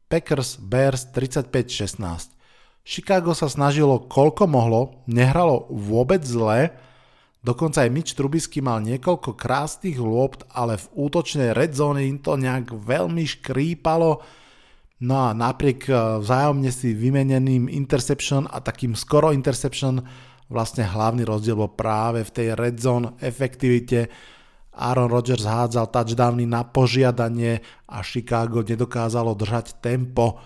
Packers 0.10 0.58
Bears 0.58 1.06
35-16. 1.13 2.34
Chicago 2.82 3.38
sa 3.38 3.46
snažilo 3.46 4.10
koľko 4.10 4.50
mohlo, 4.50 5.06
nehralo 5.06 5.70
vôbec 5.70 6.25
zle, 6.25 6.74
dokonca 7.46 7.86
aj 7.86 7.94
Mitch 7.94 8.18
Trubisky 8.18 8.65
mal 8.65 8.82
niekoľko 8.82 9.38
krásnych 9.38 10.01
lôpt, 10.01 10.50
ale 10.50 10.82
v 10.82 10.89
útočnej 10.98 11.53
red 11.53 11.77
zone 11.77 12.10
im 12.10 12.18
to 12.18 12.34
nejak 12.34 12.74
veľmi 12.74 13.22
škrípalo, 13.29 14.25
no 15.03 15.15
a 15.27 15.36
napriek 15.36 15.88
e, 15.88 15.94
vzájomne 16.20 16.72
si 16.72 16.96
vymeneným 16.96 17.72
interception 17.72 18.48
a 18.48 18.60
takým 18.60 18.96
skoro 18.96 19.32
interception 19.32 20.03
vlastne 20.50 20.84
hlavný 20.84 21.24
rozdiel 21.24 21.56
bol 21.56 21.72
práve 21.77 22.25
v 22.25 22.34
tej 22.34 22.48
red 22.58 22.82
zone 22.82 23.13
efektivite, 23.22 24.10
Aaron 24.79 25.12
Rodgers 25.12 25.44
hádzal 25.44 25.91
touchdowny 25.91 26.48
na 26.48 26.63
požiadanie 26.63 27.60
a 27.91 28.00
Chicago 28.00 28.63
nedokázalo 28.63 29.36
držať 29.36 29.84
tempo. 29.84 30.39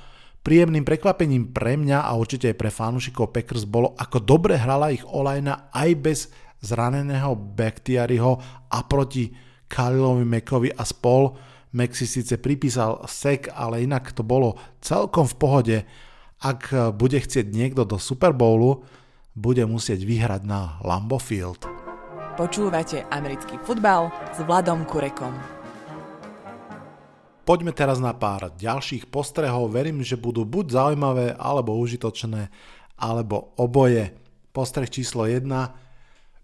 Príjemným 0.44 0.84
prekvapením 0.84 1.56
pre 1.56 1.80
mňa 1.80 2.04
a 2.04 2.12
určite 2.18 2.52
aj 2.52 2.58
pre 2.60 2.74
fanúšikov 2.74 3.32
Packers 3.32 3.64
bolo, 3.64 3.96
ako 3.96 4.20
dobre 4.20 4.60
hrala 4.60 4.92
ich 4.92 5.06
olajna 5.06 5.72
aj 5.72 5.90
bez 6.02 6.20
zraneného 6.60 7.38
Bakhtiariho 7.38 8.32
a 8.68 8.80
proti 8.84 9.32
Kalilovi 9.70 10.26
Mekovi 10.28 10.70
a 10.74 10.84
spol. 10.84 11.32
Mek 11.74 11.98
si 11.98 12.06
síce 12.06 12.38
pripísal 12.38 13.02
sek, 13.10 13.50
ale 13.50 13.82
inak 13.82 14.14
to 14.14 14.22
bolo 14.22 14.62
celkom 14.78 15.26
v 15.26 15.36
pohode. 15.42 15.78
Ak 16.38 16.70
bude 16.94 17.18
chcieť 17.18 17.50
niekto 17.50 17.82
do 17.82 17.98
Super 17.98 18.30
Bowlu, 18.30 18.86
bude 19.34 19.66
musieť 19.66 20.06
vyhrať 20.06 20.46
na 20.46 20.78
Lambo 20.86 21.18
Field. 21.18 21.66
Počúvate 22.38 23.10
americký 23.10 23.58
futbal 23.66 24.14
s 24.30 24.46
Vladom 24.46 24.86
Kurekom. 24.86 25.34
Poďme 27.42 27.74
teraz 27.74 27.98
na 27.98 28.14
pár 28.14 28.54
ďalších 28.54 29.10
postrehov. 29.10 29.74
Verím, 29.74 30.06
že 30.06 30.14
budú 30.14 30.46
buď 30.46 30.78
zaujímavé, 30.78 31.34
alebo 31.34 31.74
užitočné, 31.82 32.54
alebo 33.02 33.58
oboje. 33.58 34.14
Postreh 34.54 34.94
číslo 34.94 35.26
1. 35.26 35.42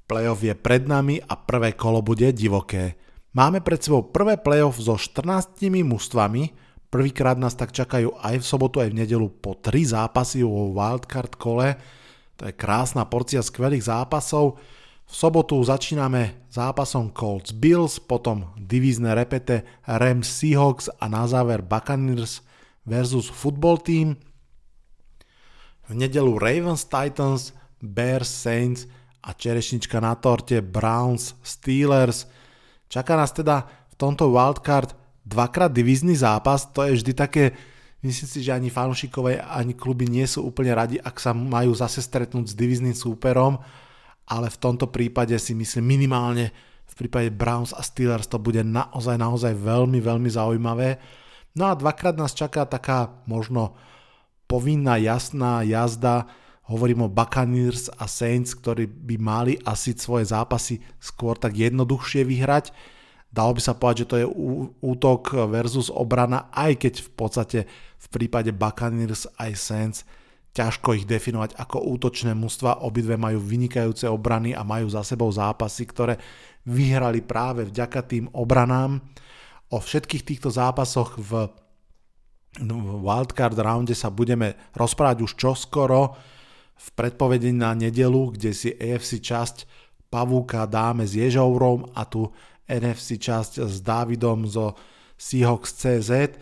Playoff 0.09 0.41
je 0.41 0.57
pred 0.57 0.89
nami 0.89 1.21
a 1.21 1.37
prvé 1.37 1.77
kolo 1.77 2.01
bude 2.01 2.33
divoké. 2.33 2.97
Máme 3.29 3.61
pred 3.61 3.77
sebou 3.77 4.01
prvé 4.09 4.41
playoff 4.41 4.81
so 4.81 4.97
14 4.97 5.61
mužstvami. 5.85 6.49
Prvýkrát 6.89 7.37
nás 7.37 7.53
tak 7.53 7.69
čakajú 7.69 8.17
aj 8.17 8.41
v 8.41 8.45
sobotu, 8.45 8.81
aj 8.81 8.89
v 8.89 9.05
nedelu 9.05 9.29
po 9.29 9.53
3 9.53 9.93
zápasy 9.93 10.41
vo 10.41 10.73
wildcard 10.73 11.37
kole. 11.37 11.77
To 12.41 12.49
je 12.49 12.53
krásna 12.57 13.05
porcia 13.05 13.45
skvelých 13.45 13.85
zápasov. 13.85 14.57
V 15.09 15.13
sobotu 15.13 15.61
začíname 15.61 16.49
zápasom 16.49 17.13
Colts 17.13 17.53
Bills, 17.53 18.01
potom 18.01 18.49
divízne 18.57 19.13
repete 19.13 19.65
Rams 19.85 20.25
Seahawks 20.25 20.89
a 20.97 21.05
na 21.05 21.29
záver 21.29 21.61
Buccaneers 21.61 22.41
versus 22.89 23.29
Football 23.29 23.85
Team. 23.85 24.17
V 25.89 25.93
nedelu 25.93 26.37
Ravens 26.37 26.85
Titans, 26.89 27.53
Bears 27.81 28.29
Saints 28.29 28.89
a 29.21 29.33
čerešnička 29.33 30.01
na 30.01 30.17
torte 30.17 30.61
Browns 30.61 31.37
Steelers. 31.45 32.25
Čaká 32.89 33.13
nás 33.13 33.29
teda 33.29 33.69
v 33.93 33.95
tomto 33.95 34.33
wildcard 34.33 34.97
dvakrát 35.21 35.69
divízny 35.69 36.17
zápas, 36.17 36.65
to 36.73 36.81
je 36.89 36.97
vždy 36.97 37.13
také, 37.13 37.43
myslím 38.01 38.29
si, 38.29 38.39
že 38.41 38.51
ani 38.51 38.73
fanúšikové, 38.73 39.37
ani 39.37 39.77
kluby 39.77 40.09
nie 40.09 40.25
sú 40.25 40.49
úplne 40.49 40.73
radi, 40.73 40.97
ak 40.97 41.21
sa 41.21 41.37
majú 41.37 41.77
zase 41.77 42.01
stretnúť 42.01 42.49
s 42.49 42.57
divízným 42.57 42.97
súperom, 42.97 43.61
ale 44.25 44.49
v 44.49 44.57
tomto 44.57 44.89
prípade 44.89 45.37
si 45.37 45.53
myslím 45.53 45.85
minimálne 45.85 46.49
v 46.89 46.93
prípade 47.05 47.29
Browns 47.29 47.69
a 47.77 47.85
Steelers 47.85 48.25
to 48.25 48.41
bude 48.41 48.65
naozaj, 48.65 49.21
naozaj 49.21 49.53
veľmi, 49.53 50.01
veľmi 50.01 50.29
zaujímavé. 50.33 50.97
No 51.53 51.69
a 51.69 51.77
dvakrát 51.77 52.17
nás 52.17 52.33
čaká 52.33 52.65
taká 52.65 53.21
možno 53.29 53.77
povinná 54.49 54.97
jasná 54.97 55.61
jazda, 55.61 56.25
hovorím 56.69 57.09
o 57.09 57.13
Buccaneers 57.13 57.89
a 57.97 58.05
Saints, 58.05 58.53
ktorí 58.53 58.85
by 58.85 59.15
mali 59.17 59.53
asi 59.65 59.97
svoje 59.97 60.29
zápasy 60.29 60.77
skôr 61.01 61.33
tak 61.33 61.57
jednoduchšie 61.57 62.21
vyhrať. 62.23 62.69
Dalo 63.29 63.57
by 63.57 63.61
sa 63.61 63.73
povedať, 63.73 64.05
že 64.05 64.09
to 64.09 64.15
je 64.21 64.27
útok 64.85 65.49
versus 65.49 65.89
obrana, 65.89 66.49
aj 66.53 66.81
keď 66.81 66.93
v 67.01 67.09
podstate 67.13 67.59
v 67.97 68.07
prípade 68.13 68.53
Buccaneers 68.53 69.25
aj 69.41 69.51
Saints 69.57 69.99
ťažko 70.49 70.97
ich 70.97 71.05
definovať 71.05 71.53
ako 71.61 71.93
útočné 71.93 72.33
mužstva. 72.33 72.81
Obidve 72.81 73.21
majú 73.21 73.37
vynikajúce 73.37 74.09
obrany 74.09 74.57
a 74.57 74.65
majú 74.65 74.89
za 74.89 75.05
sebou 75.05 75.29
zápasy, 75.29 75.85
ktoré 75.85 76.17
vyhrali 76.65 77.21
práve 77.21 77.69
vďaka 77.69 78.01
tým 78.05 78.25
obranám. 78.33 78.97
O 79.69 79.77
všetkých 79.77 80.25
týchto 80.25 80.49
zápasoch 80.49 81.21
v 81.21 81.53
wildcard 83.05 83.53
rounde 83.61 83.93
sa 83.93 84.09
budeme 84.09 84.57
rozprávať 84.73 85.17
už 85.21 85.37
čoskoro 85.37 86.17
v 86.79 86.87
predpovedení 86.95 87.59
na 87.59 87.75
nedelu, 87.75 88.31
kde 88.31 88.55
si 88.55 88.71
AFC 88.71 89.19
časť 89.19 89.67
Pavúka 90.09 90.65
dáme 90.65 91.05
s 91.05 91.13
Ježourom 91.13 91.91
a 91.93 92.07
tu 92.07 92.31
NFC 92.65 93.19
časť 93.19 93.61
s 93.67 93.83
Dávidom 93.83 94.47
zo 94.47 94.73
Seahawks 95.19 95.75
CZ, 95.75 96.39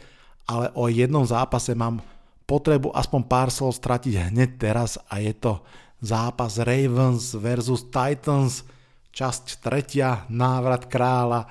ale 0.47 0.71
o 0.77 0.87
jednom 0.87 1.25
zápase 1.27 1.75
mám 1.75 1.99
potrebu 2.47 2.93
aspoň 2.95 3.21
pár 3.27 3.49
slov 3.51 3.75
stratiť 3.75 4.31
hneď 4.31 4.49
teraz 4.55 4.95
a 5.11 5.19
je 5.19 5.35
to 5.35 5.59
zápas 5.99 6.61
Ravens 6.61 7.35
versus 7.35 7.89
Titans, 7.91 8.63
časť 9.11 9.59
tretia, 9.59 10.23
návrat 10.29 10.85
kráľa. 10.87 11.49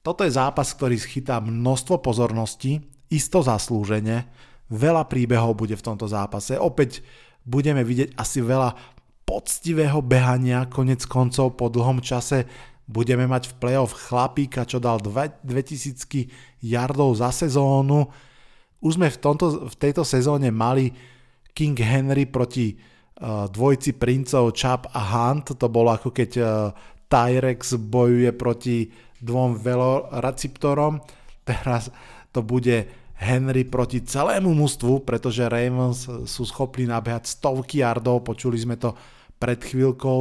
Toto 0.00 0.26
je 0.26 0.34
zápas, 0.34 0.66
ktorý 0.74 0.98
schytá 0.98 1.38
množstvo 1.38 2.02
pozornosti, 2.02 2.82
isto 3.12 3.44
zaslúžene, 3.44 4.26
veľa 4.72 5.06
príbehov 5.06 5.54
bude 5.54 5.76
v 5.76 5.84
tomto 5.84 6.08
zápase, 6.08 6.56
opäť 6.56 7.04
budeme 7.42 7.82
vidieť 7.82 8.18
asi 8.18 8.42
veľa 8.42 8.74
poctivého 9.22 10.02
behania, 10.02 10.68
konec 10.68 11.06
koncov 11.06 11.54
po 11.56 11.70
dlhom 11.70 12.02
čase 12.02 12.44
budeme 12.84 13.24
mať 13.24 13.48
v 13.48 13.56
playoff 13.62 13.94
chlapíka, 13.94 14.66
čo 14.66 14.82
dal 14.82 15.00
2000 15.00 15.42
yardov 16.60 17.16
za 17.16 17.30
sezónu, 17.30 18.10
už 18.82 18.98
sme 18.98 19.08
v, 19.08 19.18
tomto, 19.22 19.70
v 19.70 19.76
tejto 19.78 20.02
sezóne 20.02 20.50
mali 20.50 20.90
King 21.54 21.78
Henry 21.78 22.26
proti 22.26 22.74
uh, 22.74 23.46
dvojci 23.46 23.94
princov 23.94 24.50
Chap 24.58 24.90
a 24.90 25.00
Hunt, 25.00 25.54
to 25.54 25.66
bolo 25.70 25.94
ako 25.94 26.10
keď 26.10 26.30
uh, 26.42 26.74
Tyrex 27.06 27.78
bojuje 27.78 28.34
proti 28.34 28.90
dvom 29.22 29.54
veloraciptorom, 29.54 30.98
teraz 31.46 31.94
to 32.34 32.42
bude 32.42 33.01
Henry 33.22 33.62
proti 33.62 34.02
celému 34.02 34.50
mústvu, 34.50 35.06
pretože 35.06 35.46
Ravens 35.46 36.10
sú 36.26 36.42
schopní 36.42 36.90
nabehať 36.90 37.38
stovky 37.38 37.80
yardov, 37.80 38.26
počuli 38.26 38.58
sme 38.58 38.74
to 38.74 38.98
pred 39.38 39.62
chvíľkou, 39.62 40.20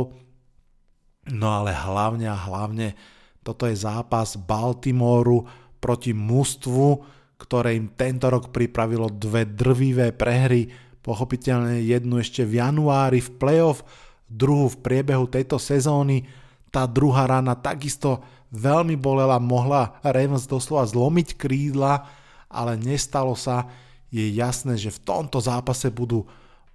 no 1.33 1.47
ale 1.49 1.73
hlavne 1.73 2.29
a 2.29 2.37
hlavne 2.37 2.93
toto 3.41 3.65
je 3.65 3.73
zápas 3.73 4.37
Baltimoru 4.37 5.41
proti 5.81 6.13
mústvu, 6.13 7.01
ktoré 7.41 7.73
im 7.73 7.89
tento 7.97 8.29
rok 8.29 8.53
pripravilo 8.53 9.09
dve 9.09 9.49
drvivé 9.49 10.13
prehry, 10.13 10.69
pochopiteľne 11.01 11.81
jednu 11.81 12.21
ešte 12.21 12.45
v 12.45 12.61
januári 12.61 13.17
v 13.17 13.29
playoff, 13.41 13.81
druhú 14.29 14.69
v 14.69 14.81
priebehu 14.85 15.25
tejto 15.25 15.57
sezóny. 15.57 16.29
Tá 16.69 16.85
druhá 16.85 17.25
rána 17.25 17.57
takisto 17.57 18.21
veľmi 18.53 18.93
bolela, 18.93 19.41
mohla 19.41 19.97
Ravens 20.05 20.45
doslova 20.45 20.85
zlomiť 20.85 21.33
krídla, 21.33 22.20
ale 22.51 22.75
nestalo 22.75 23.33
sa. 23.33 23.71
Je 24.11 24.27
jasné, 24.35 24.75
že 24.75 24.91
v 24.91 25.03
tomto 25.07 25.39
zápase 25.39 25.87
budú 25.87 26.27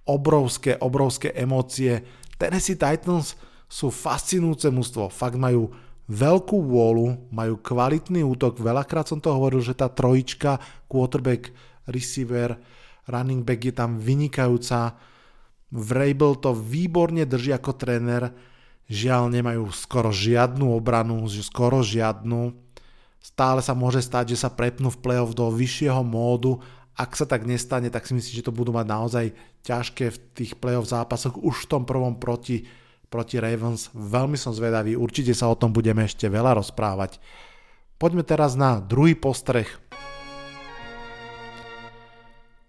obrovské, 0.09 0.73
obrovské 0.81 1.29
emócie. 1.37 2.01
Tennessee 2.41 2.79
Titans 2.79 3.37
sú 3.69 3.93
fascinujúce 3.93 4.73
mužstvo, 4.73 5.13
fakt 5.13 5.37
majú 5.37 5.69
veľkú 6.07 6.57
vôľu, 6.63 7.29
majú 7.29 7.59
kvalitný 7.59 8.23
útok, 8.23 8.63
veľakrát 8.63 9.11
som 9.11 9.19
to 9.19 9.29
hovoril, 9.29 9.59
že 9.59 9.75
tá 9.75 9.91
trojička, 9.91 10.57
quarterback, 10.87 11.51
receiver, 11.85 12.55
running 13.11 13.43
back 13.43 13.59
je 13.63 13.75
tam 13.75 13.99
vynikajúca. 13.99 14.95
Vrabel 15.67 16.39
to 16.39 16.55
výborne 16.55 17.27
drží 17.27 17.51
ako 17.51 17.75
tréner, 17.75 18.31
žiaľ 18.87 19.27
nemajú 19.35 19.67
skoro 19.75 20.15
žiadnu 20.15 20.71
obranu, 20.71 21.27
skoro 21.27 21.83
žiadnu. 21.83 22.66
Stále 23.27 23.59
sa 23.59 23.75
môže 23.75 23.99
stať, 23.99 24.31
že 24.31 24.47
sa 24.47 24.53
prepnú 24.53 24.87
v 24.87 25.01
playoff 25.03 25.35
do 25.35 25.51
vyššieho 25.51 25.99
módu. 25.99 26.63
Ak 26.95 27.19
sa 27.19 27.27
tak 27.27 27.43
nestane, 27.43 27.91
tak 27.91 28.07
si 28.07 28.15
myslím, 28.15 28.39
že 28.39 28.47
to 28.47 28.55
budú 28.55 28.71
mať 28.71 28.87
naozaj 28.87 29.25
ťažké 29.67 30.05
v 30.15 30.17
tých 30.31 30.51
playoff 30.55 30.87
zápasoch 30.87 31.35
už 31.35 31.67
v 31.67 31.69
tom 31.69 31.83
prvom 31.83 32.15
proti 32.15 32.63
proti 33.07 33.39
Ravens. 33.39 33.87
Veľmi 33.95 34.35
som 34.35 34.51
zvedavý, 34.51 34.99
určite 34.99 35.31
sa 35.31 35.47
o 35.47 35.55
tom 35.55 35.71
budeme 35.71 36.03
ešte 36.03 36.27
veľa 36.27 36.59
rozprávať. 36.59 37.19
Poďme 37.97 38.23
teraz 38.27 38.53
na 38.53 38.83
druhý 38.83 39.15
postreh. 39.15 39.67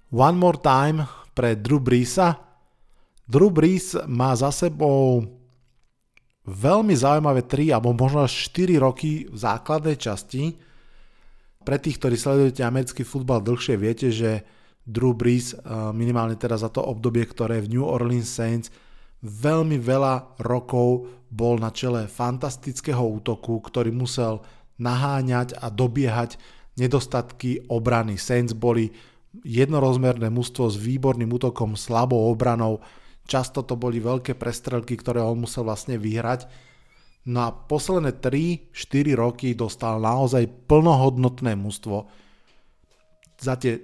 One 0.08 0.40
more 0.40 0.56
time 0.56 1.04
pre 1.36 1.52
Drew 1.58 1.82
Breesa. 1.82 2.40
Drew 3.28 3.52
Brees 3.52 3.92
má 4.08 4.32
za 4.32 4.48
sebou 4.48 5.20
veľmi 6.48 6.96
zaujímavé 6.96 7.44
3 7.44 7.76
alebo 7.76 7.92
možno 7.92 8.24
až 8.24 8.48
4 8.48 8.80
roky 8.80 9.28
v 9.28 9.36
základnej 9.36 10.00
časti. 10.00 10.56
Pre 11.62 11.76
tých, 11.76 12.00
ktorí 12.00 12.16
sledujete 12.16 12.64
americký 12.64 13.04
futbal 13.04 13.44
dlhšie, 13.44 13.76
viete, 13.76 14.08
že 14.08 14.42
Drew 14.88 15.12
Brees 15.12 15.52
eh, 15.52 15.60
minimálne 15.92 16.40
teda 16.40 16.56
za 16.56 16.72
to 16.72 16.80
obdobie, 16.80 17.28
ktoré 17.28 17.60
v 17.60 17.76
New 17.76 17.84
Orleans 17.84 18.32
Saints 18.32 18.72
veľmi 19.20 19.76
veľa 19.76 20.40
rokov 20.40 21.10
bol 21.28 21.60
na 21.60 21.68
čele 21.68 22.08
fantastického 22.08 23.04
útoku, 23.04 23.60
ktorý 23.60 23.92
musel 23.92 24.40
naháňať 24.80 25.58
a 25.60 25.68
dobiehať 25.68 26.40
nedostatky 26.78 27.68
obrany. 27.68 28.16
Saints 28.16 28.54
boli 28.54 28.94
jednorozmerné 29.42 30.30
mužstvo 30.30 30.70
s 30.70 30.78
výborným 30.78 31.28
útokom, 31.28 31.74
slabou 31.74 32.30
obranou. 32.30 32.80
Často 33.28 33.60
to 33.60 33.76
boli 33.76 34.00
veľké 34.00 34.40
prestrelky, 34.40 34.96
ktoré 34.96 35.20
on 35.20 35.44
musel 35.44 35.68
vlastne 35.68 36.00
vyhrať. 36.00 36.48
No 37.28 37.44
a 37.44 37.52
posledné 37.52 38.16
3-4 38.24 38.72
roky 39.12 39.52
dostal 39.52 40.00
naozaj 40.00 40.48
plnohodnotné 40.64 41.52
mužstvo. 41.52 42.08
Za 43.36 43.60
tie, 43.60 43.76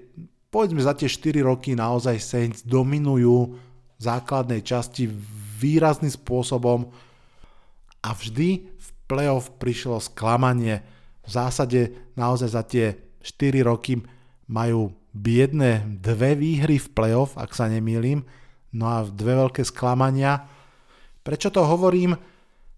povedzme 0.49 0.81
za 0.81 0.97
tie 0.97 1.13
4 1.13 1.45
roky 1.45 1.77
naozaj 1.77 2.17
Saints 2.25 2.61
dominujú 2.65 3.61
základnej 4.01 4.65
časti 4.65 5.13
výrazným 5.61 6.11
spôsobom 6.11 6.89
a 8.01 8.11
vždy 8.17 8.65
v 8.65 8.89
playoff 9.05 9.53
prišlo 9.61 10.01
sklamanie. 10.01 10.81
V 11.25 11.31
zásade 11.37 11.93
naozaj 12.17 12.49
za 12.49 12.65
tie 12.65 12.97
4 13.21 13.61
roky 13.61 14.01
majú 14.49 14.97
biedne 15.13 15.85
dve 16.01 16.33
výhry 16.33 16.81
v 16.81 16.89
playoff, 16.97 17.37
ak 17.37 17.53
sa 17.53 17.69
nemýlim, 17.69 18.25
no 18.75 18.85
a 18.91 19.07
dve 19.07 19.39
veľké 19.47 19.63
sklamania. 19.63 20.45
Prečo 21.23 21.49
to 21.55 21.65
hovorím? 21.65 22.19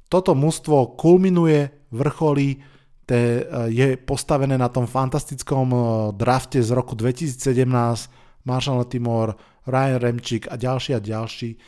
Toto 0.06 0.38
mužstvo 0.38 0.94
kulminuje, 0.94 1.90
vrcholí, 1.90 2.62
te, 3.06 3.46
je 3.70 3.96
postavené 3.96 4.58
na 4.58 4.70
tom 4.70 4.86
fantastickom 4.86 5.66
eh, 5.70 5.80
drafte 6.14 6.58
z 6.62 6.70
roku 6.74 6.94
2017 6.94 7.40
Marshall 8.46 8.82
Latimore, 8.82 9.34
Ryan 9.66 9.98
Remčík 9.98 10.46
a 10.46 10.54
ďalší 10.54 10.94
a 10.94 11.00
ďalší, 11.02 11.58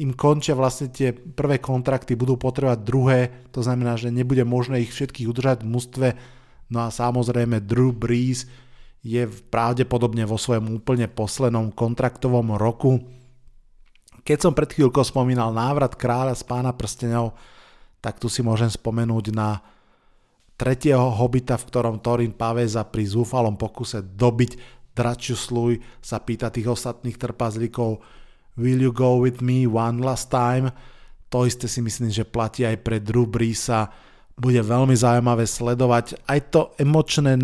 im 0.00 0.16
končia 0.16 0.56
vlastne 0.56 0.88
tie 0.88 1.12
prvé 1.12 1.60
kontrakty, 1.60 2.16
budú 2.16 2.40
potrebovať 2.40 2.80
druhé, 2.80 3.20
to 3.52 3.60
znamená, 3.60 4.00
že 4.00 4.14
nebude 4.14 4.40
možné 4.46 4.80
ich 4.80 4.94
všetkých 4.94 5.28
udržať 5.28 5.58
v 5.66 5.68
mústve, 5.68 6.08
no 6.72 6.86
a 6.86 6.88
samozrejme 6.88 7.60
Drew 7.60 7.92
Brees 7.92 8.48
je 9.02 9.26
pravdepodobne 9.26 10.24
vo 10.24 10.38
svojom 10.38 10.78
úplne 10.78 11.10
poslednom 11.10 11.74
kontraktovom 11.74 12.54
roku. 12.54 13.02
Keď 14.22 14.38
som 14.38 14.54
pred 14.54 14.70
chvíľkou 14.70 15.02
spomínal 15.02 15.50
návrat 15.50 15.98
kráľa 15.98 16.38
z 16.38 16.46
pána 16.46 16.70
prstenov, 16.70 17.34
tak 17.98 18.22
tu 18.22 18.30
si 18.30 18.42
môžem 18.42 18.70
spomenúť 18.70 19.34
na 19.34 19.62
tretieho 20.54 21.10
hobita, 21.10 21.58
v 21.58 21.66
ktorom 21.66 21.98
Torin 21.98 22.30
Paveza 22.30 22.86
pri 22.86 23.02
zúfalom 23.06 23.58
pokuse 23.58 23.98
dobiť 24.02 24.82
Sluj 25.32 25.80
sa 26.04 26.20
pýta 26.20 26.52
tých 26.52 26.68
ostatných 26.68 27.16
trpazlíkov 27.16 27.98
Will 28.60 28.84
you 28.84 28.92
go 28.92 29.16
with 29.16 29.40
me 29.40 29.64
one 29.64 30.04
last 30.04 30.28
time? 30.28 30.70
To 31.32 31.48
isté 31.48 31.64
si 31.64 31.80
myslím, 31.80 32.12
že 32.12 32.28
platí 32.28 32.68
aj 32.68 32.84
pre 32.84 33.00
Drew 33.00 33.24
Breesa. 33.24 33.88
Bude 34.36 34.60
veľmi 34.60 34.92
zaujímavé 34.92 35.48
sledovať 35.48 36.28
aj 36.28 36.40
to 36.52 36.60
emočné 36.76 37.40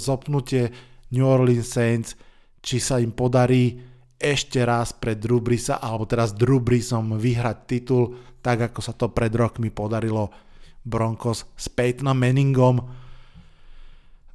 zopnutie 0.00 0.72
New 1.12 1.28
Orleans 1.28 1.68
Saints, 1.68 2.16
či 2.64 2.80
sa 2.80 2.96
im 2.96 3.12
podarí 3.12 3.76
ešte 4.18 4.58
raz 4.66 4.90
pre 4.90 5.14
Drew 5.14 5.38
alebo 5.78 6.04
teraz 6.04 6.34
Drew 6.34 6.58
vyhrať 6.58 7.58
titul, 7.70 8.18
tak 8.42 8.70
ako 8.70 8.80
sa 8.82 8.92
to 8.92 9.10
pred 9.14 9.30
rokmi 9.30 9.70
podarilo 9.70 10.34
Broncos 10.82 11.46
s 11.54 11.66
Peytonom 11.70 12.18
Manningom. 12.18 12.82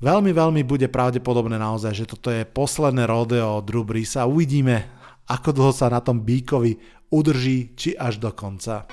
Veľmi, 0.03 0.31
veľmi 0.35 0.61
bude 0.67 0.91
pravdepodobné 0.91 1.55
naozaj, 1.55 1.95
že 1.95 2.09
toto 2.09 2.27
je 2.27 2.43
posledné 2.43 3.07
rodeo 3.07 3.63
Drew 3.63 3.87
Brisa. 3.87 4.27
Uvidíme, 4.27 4.87
ako 5.27 5.55
dlho 5.55 5.73
sa 5.75 5.87
na 5.87 6.03
tom 6.03 6.19
Bíkovi 6.19 6.75
udrží, 7.07 7.71
či 7.75 7.95
až 7.95 8.19
do 8.19 8.31
konca. 8.35 8.83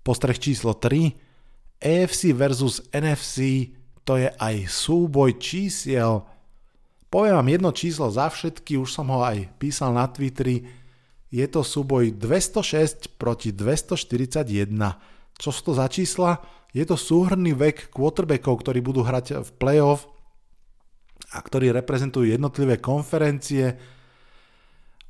Postreh 0.00 0.40
číslo 0.40 0.72
3. 0.72 1.12
AFC 1.80 2.32
versus 2.32 2.84
NFC, 2.92 3.68
to 4.04 4.16
je 4.16 4.28
aj 4.28 4.68
súboj 4.68 5.36
čísiel 5.36 6.24
Poviem 7.10 7.42
vám 7.42 7.50
jedno 7.50 7.70
číslo 7.74 8.06
za 8.06 8.30
všetky, 8.30 8.78
už 8.78 8.86
som 8.94 9.10
ho 9.10 9.26
aj 9.26 9.50
písal 9.58 9.90
na 9.90 10.06
Twitteri. 10.06 10.62
Je 11.26 11.42
to 11.50 11.66
súboj 11.66 12.14
206 12.14 13.18
proti 13.18 13.50
241. 13.50 14.70
Čo 15.34 15.50
sú 15.50 15.60
to 15.66 15.72
za 15.74 15.90
čísla? 15.90 16.38
Je 16.70 16.86
to 16.86 16.94
súhrný 16.94 17.50
vek 17.50 17.90
quarterbackov, 17.90 18.62
ktorí 18.62 18.78
budú 18.78 19.02
hrať 19.02 19.42
v 19.42 19.50
playoff 19.58 20.06
a 21.34 21.42
ktorí 21.42 21.74
reprezentujú 21.74 22.30
jednotlivé 22.30 22.78
konferencie. 22.78 23.74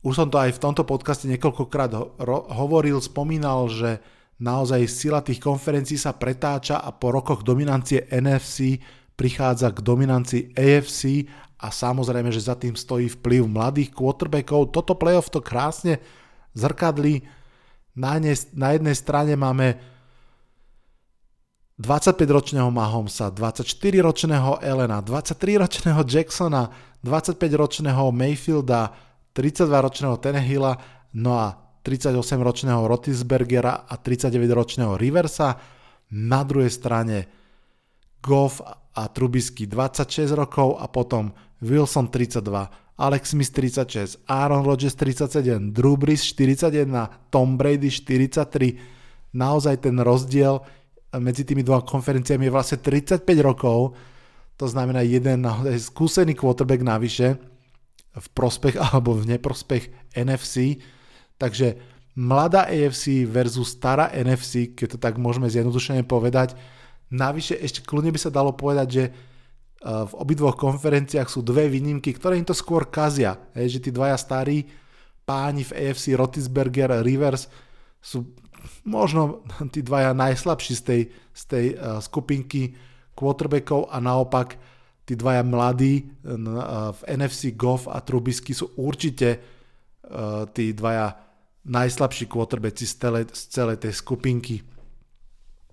Už 0.00 0.16
som 0.16 0.32
to 0.32 0.40
aj 0.40 0.56
v 0.56 0.62
tomto 0.62 0.88
podcaste 0.88 1.28
niekoľkokrát 1.28 1.92
ho- 1.92 2.16
hovoril, 2.48 2.96
spomínal, 3.04 3.68
že 3.68 4.00
naozaj 4.40 4.88
sila 4.88 5.20
tých 5.20 5.36
konferencií 5.36 6.00
sa 6.00 6.16
pretáča 6.16 6.80
a 6.80 6.96
po 6.96 7.12
rokoch 7.12 7.44
dominancie 7.44 8.08
NFC 8.08 8.80
prichádza 9.12 9.68
k 9.76 9.84
dominancii 9.84 10.56
AFC 10.56 11.28
a 11.60 11.68
samozrejme, 11.68 12.32
že 12.32 12.48
za 12.48 12.56
tým 12.56 12.72
stojí 12.72 13.12
vplyv 13.20 13.44
mladých 13.44 13.92
quarterbackov. 13.92 14.72
Toto 14.72 14.96
playoff 14.96 15.28
to 15.28 15.44
krásne 15.44 16.00
zrkadlí. 16.56 17.20
Na, 18.00 18.16
jednej, 18.16 18.36
na 18.56 18.68
jednej 18.72 18.96
strane 18.96 19.32
máme 19.36 19.76
25-ročného 21.76 22.68
Mahomesa, 22.72 23.28
24-ročného 23.28 24.64
Elena, 24.64 25.04
23-ročného 25.04 26.00
Jacksona, 26.08 26.72
25-ročného 27.04 28.08
Mayfielda, 28.12 28.92
32-ročného 29.32 30.16
Tenehilla, 30.20 30.76
no 31.16 31.40
a 31.40 31.56
38-ročného 31.80 32.84
Rotisbergera 32.84 33.88
a 33.88 33.94
39-ročného 33.96 35.00
Riversa. 35.00 35.56
Na 36.12 36.40
druhej 36.44 36.68
strane 36.68 37.39
Goff 38.20 38.60
a 38.94 39.02
Trubisky 39.08 39.66
26 39.66 40.36
rokov 40.36 40.76
a 40.76 40.86
potom 40.88 41.32
Wilson 41.60 42.08
32, 42.08 43.00
Alex 43.00 43.32
Smith 43.32 43.52
36, 43.52 44.28
Aaron 44.28 44.64
Rodgers 44.64 44.94
37, 44.94 45.72
Drew 45.72 45.96
Brees 45.96 46.20
41, 46.24 47.32
Tom 47.32 47.56
Brady 47.56 47.88
43. 47.88 49.32
Naozaj 49.32 49.76
ten 49.80 49.96
rozdiel 49.96 50.60
medzi 51.16 51.42
tými 51.42 51.64
dvoma 51.64 51.82
konferenciami 51.82 52.46
je 52.46 52.52
vlastne 52.52 52.78
35 52.78 53.24
rokov. 53.40 53.96
To 54.60 54.66
znamená 54.68 55.00
jeden 55.00 55.42
naozaj 55.42 55.90
skúsený 55.90 56.36
quarterback 56.36 56.84
navyše 56.84 57.40
v 58.12 58.26
prospech 58.36 58.76
alebo 58.92 59.16
v 59.16 59.32
neprospech 59.36 60.12
NFC. 60.12 60.78
Takže 61.40 61.80
mladá 62.20 62.68
AFC 62.68 63.24
versus 63.24 63.72
stará 63.72 64.12
NFC, 64.12 64.76
keď 64.76 64.86
to 64.94 64.98
tak 65.00 65.16
môžeme 65.16 65.48
zjednodušene 65.48 66.04
povedať. 66.04 66.52
Navyše 67.10 67.58
ešte 67.58 67.82
kľudne 67.82 68.14
by 68.14 68.20
sa 68.22 68.30
dalo 68.30 68.54
povedať, 68.54 68.88
že 68.90 69.04
v 69.80 70.12
obidvoch 70.12 70.60
konferenciách 70.60 71.32
sú 71.32 71.40
dve 71.40 71.72
výnimky, 71.72 72.12
ktoré 72.12 72.36
im 72.36 72.44
to 72.44 72.52
skôr 72.52 72.92
kazia. 72.92 73.40
Hej, 73.56 73.80
že 73.80 73.88
tí 73.88 73.90
dvaja 73.90 74.20
starí 74.20 74.68
páni 75.24 75.64
v 75.64 75.72
AFC, 75.72 76.12
Rotisberger 76.12 76.92
a 76.92 77.00
Rivers, 77.00 77.48
sú 77.96 78.28
možno 78.84 79.40
tí 79.74 79.80
dvaja 79.80 80.12
najslabší 80.12 80.72
z 80.76 80.82
tej, 80.84 81.02
z 81.32 81.42
tej 81.48 81.66
uh, 81.74 81.96
skupinky 82.04 82.76
quarterbackov 83.16 83.88
a 83.88 83.96
naopak 84.04 84.60
tí 85.08 85.16
dvaja 85.16 85.40
mladí 85.48 86.04
uh, 86.04 86.92
v 86.92 87.00
NFC 87.16 87.56
Goff 87.56 87.88
a 87.88 88.04
Trubisky 88.04 88.52
sú 88.52 88.76
určite 88.76 89.58
tí 90.50 90.74
dvaja 90.74 91.14
najslabší 91.70 92.26
quarterbacki 92.26 92.82
z 92.82 92.98
z 93.30 93.42
celej 93.46 93.78
tej 93.78 93.94
skupinky. 93.94 94.58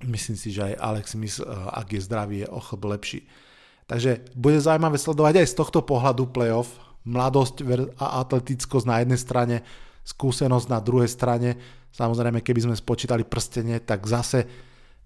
Myslím 0.06 0.38
si, 0.38 0.54
že 0.54 0.74
aj 0.74 0.74
Alex 0.78 1.06
Smith, 1.18 1.42
uh, 1.42 1.74
ak 1.74 1.90
je 1.90 2.02
zdravý, 2.06 2.36
je 2.46 2.48
o 2.54 2.62
lepší. 2.62 3.26
Takže 3.88 4.36
bude 4.36 4.60
zaujímavé 4.60 5.00
sledovať 5.00 5.42
aj 5.42 5.48
z 5.48 5.58
tohto 5.58 5.80
pohľadu 5.82 6.28
playoff, 6.30 6.76
mladosť 7.08 7.64
a 7.98 8.20
atletickosť 8.20 8.86
na 8.86 9.00
jednej 9.00 9.20
strane, 9.20 9.56
skúsenosť 10.04 10.68
na 10.68 10.80
druhej 10.84 11.08
strane. 11.08 11.56
Samozrejme, 11.96 12.44
keby 12.44 12.68
sme 12.68 12.76
spočítali 12.76 13.24
prstenie, 13.24 13.80
tak 13.80 14.04
zase 14.04 14.44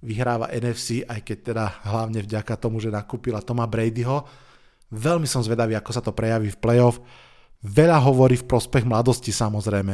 vyhráva 0.02 0.50
NFC, 0.50 1.06
aj 1.06 1.22
keď 1.22 1.38
teda 1.54 1.66
hlavne 1.86 2.26
vďaka 2.26 2.58
tomu, 2.58 2.82
že 2.82 2.90
nakúpila 2.90 3.46
Toma 3.46 3.70
Bradyho. 3.70 4.26
Veľmi 4.90 5.30
som 5.30 5.46
zvedavý, 5.46 5.78
ako 5.78 5.92
sa 5.94 6.02
to 6.02 6.12
prejaví 6.12 6.50
v 6.50 6.60
playoff. 6.60 6.98
Veľa 7.62 8.02
hovorí 8.02 8.42
v 8.42 8.50
prospech 8.50 8.84
mladosti 8.84 9.30
samozrejme. 9.30 9.94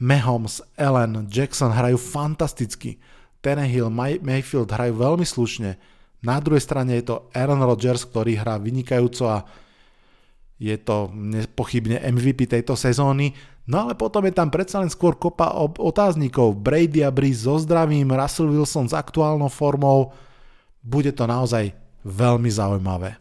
Mahomes, 0.00 0.64
Allen, 0.78 1.28
Jackson 1.28 1.74
hrajú 1.74 1.98
fantasticky. 1.98 2.96
Tannehill, 3.40 3.88
Mayfield 4.20 4.68
hrajú 4.68 5.00
veľmi 5.00 5.24
slušne. 5.24 5.80
Na 6.20 6.36
druhej 6.40 6.60
strane 6.60 7.00
je 7.00 7.08
to 7.08 7.16
Aaron 7.32 7.64
Rodgers, 7.64 8.04
ktorý 8.04 8.36
hrá 8.36 8.60
vynikajúco 8.60 9.24
a 9.24 9.48
je 10.60 10.76
to 10.76 11.08
nepochybne 11.16 11.96
MVP 12.04 12.44
tejto 12.44 12.76
sezóny. 12.76 13.32
No 13.64 13.88
ale 13.88 13.96
potom 13.96 14.28
je 14.28 14.36
tam 14.36 14.52
predsa 14.52 14.84
len 14.84 14.92
skôr 14.92 15.16
kopa 15.16 15.56
otáznikov. 15.80 16.60
Brady 16.60 17.00
a 17.00 17.08
Breeze 17.08 17.48
so 17.48 17.56
zdravím, 17.56 18.12
Russell 18.12 18.52
Wilson 18.52 18.92
s 18.92 18.92
aktuálnou 18.92 19.48
formou. 19.48 20.12
Bude 20.84 21.16
to 21.16 21.24
naozaj 21.24 21.72
veľmi 22.04 22.52
zaujímavé. 22.52 23.16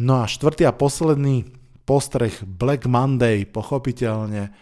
No 0.00 0.20
a 0.20 0.28
štvrtý 0.28 0.64
a 0.64 0.76
posledný 0.76 1.48
postreh 1.84 2.32
Black 2.44 2.88
Monday, 2.88 3.44
pochopiteľne 3.44 4.52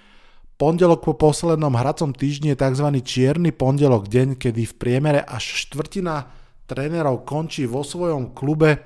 Pondelok 0.55 1.03
po 1.03 1.15
poslednom 1.19 1.75
hracom 1.75 2.15
týždni 2.15 2.55
je 2.55 2.61
tzv. 2.63 2.87
čierny 3.03 3.51
pondelok, 3.51 4.07
deň, 4.07 4.39
kedy 4.39 4.63
v 4.71 4.75
priemere 4.79 5.19
až 5.19 5.67
štvrtina 5.67 6.31
trénerov 6.71 7.27
končí 7.27 7.67
vo 7.67 7.83
svojom 7.83 8.31
klube. 8.39 8.79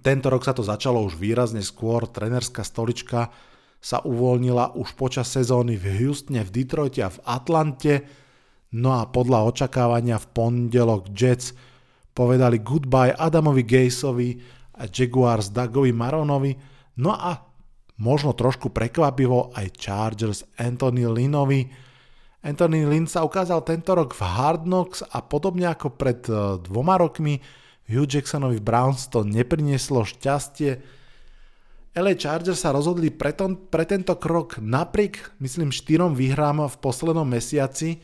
Tento 0.00 0.32
rok 0.32 0.40
sa 0.40 0.56
to 0.56 0.64
začalo 0.64 1.04
už 1.04 1.20
výrazne 1.20 1.60
skôr, 1.60 2.08
trénerská 2.08 2.64
stolička 2.64 3.28
sa 3.82 3.98
uvoľnila 4.00 4.78
už 4.78 4.94
počas 4.96 5.28
sezóny 5.28 5.76
v 5.76 6.00
Houstone, 6.00 6.46
v 6.46 6.50
Detroite 6.54 7.02
a 7.04 7.10
v 7.10 7.18
Atlante. 7.28 7.94
No 8.72 8.96
a 8.96 9.10
podľa 9.10 9.52
očakávania 9.52 10.16
v 10.16 10.30
pondelok 10.32 11.12
Jets 11.12 11.52
povedali 12.16 12.64
goodbye 12.64 13.12
Adamovi 13.12 13.66
Gaseovi 13.68 14.30
a 14.80 14.88
Jaguars 14.88 15.52
Dagovi 15.52 15.92
Maronovi. 15.92 16.56
No 17.04 17.12
a 17.12 17.51
možno 18.02 18.34
trošku 18.34 18.74
prekvapivo 18.74 19.54
aj 19.54 19.78
Chargers 19.78 20.42
Anthony 20.58 21.06
Linovi. 21.06 21.70
Anthony 22.42 22.82
Lynn 22.82 23.06
sa 23.06 23.22
ukázal 23.22 23.62
tento 23.62 23.94
rok 23.94 24.18
v 24.18 24.26
Hard 24.26 24.66
Knocks 24.66 25.06
a 25.06 25.22
podobne 25.22 25.70
ako 25.70 25.94
pred 25.94 26.26
e, 26.26 26.58
dvoma 26.58 26.98
rokmi 26.98 27.38
Hugh 27.86 28.10
Jacksonovi 28.10 28.58
v 28.58 28.66
Browns 28.66 29.06
to 29.06 29.22
neprinieslo 29.22 30.02
šťastie. 30.02 30.82
LA 31.94 32.18
Chargers 32.18 32.66
sa 32.66 32.74
rozhodli 32.74 33.14
pre, 33.14 33.30
to, 33.30 33.54
pre 33.70 33.86
tento 33.86 34.18
krok 34.18 34.58
napriek, 34.58 35.38
myslím, 35.38 35.70
štyrom 35.70 36.18
výhrám 36.18 36.66
v 36.66 36.76
poslednom 36.82 37.28
mesiaci 37.28 38.02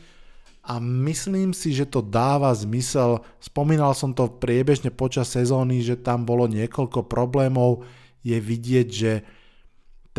a 0.63 0.77
myslím 0.79 1.51
si, 1.51 1.75
že 1.75 1.89
to 1.89 1.99
dáva 1.99 2.53
zmysel. 2.55 3.25
Spomínal 3.41 3.91
som 3.97 4.13
to 4.15 4.29
priebežne 4.29 4.93
počas 4.93 5.33
sezóny, 5.33 5.83
že 5.83 5.99
tam 5.99 6.23
bolo 6.23 6.45
niekoľko 6.45 7.09
problémov. 7.09 7.83
Je 8.21 8.37
vidieť, 8.37 8.87
že 8.87 9.11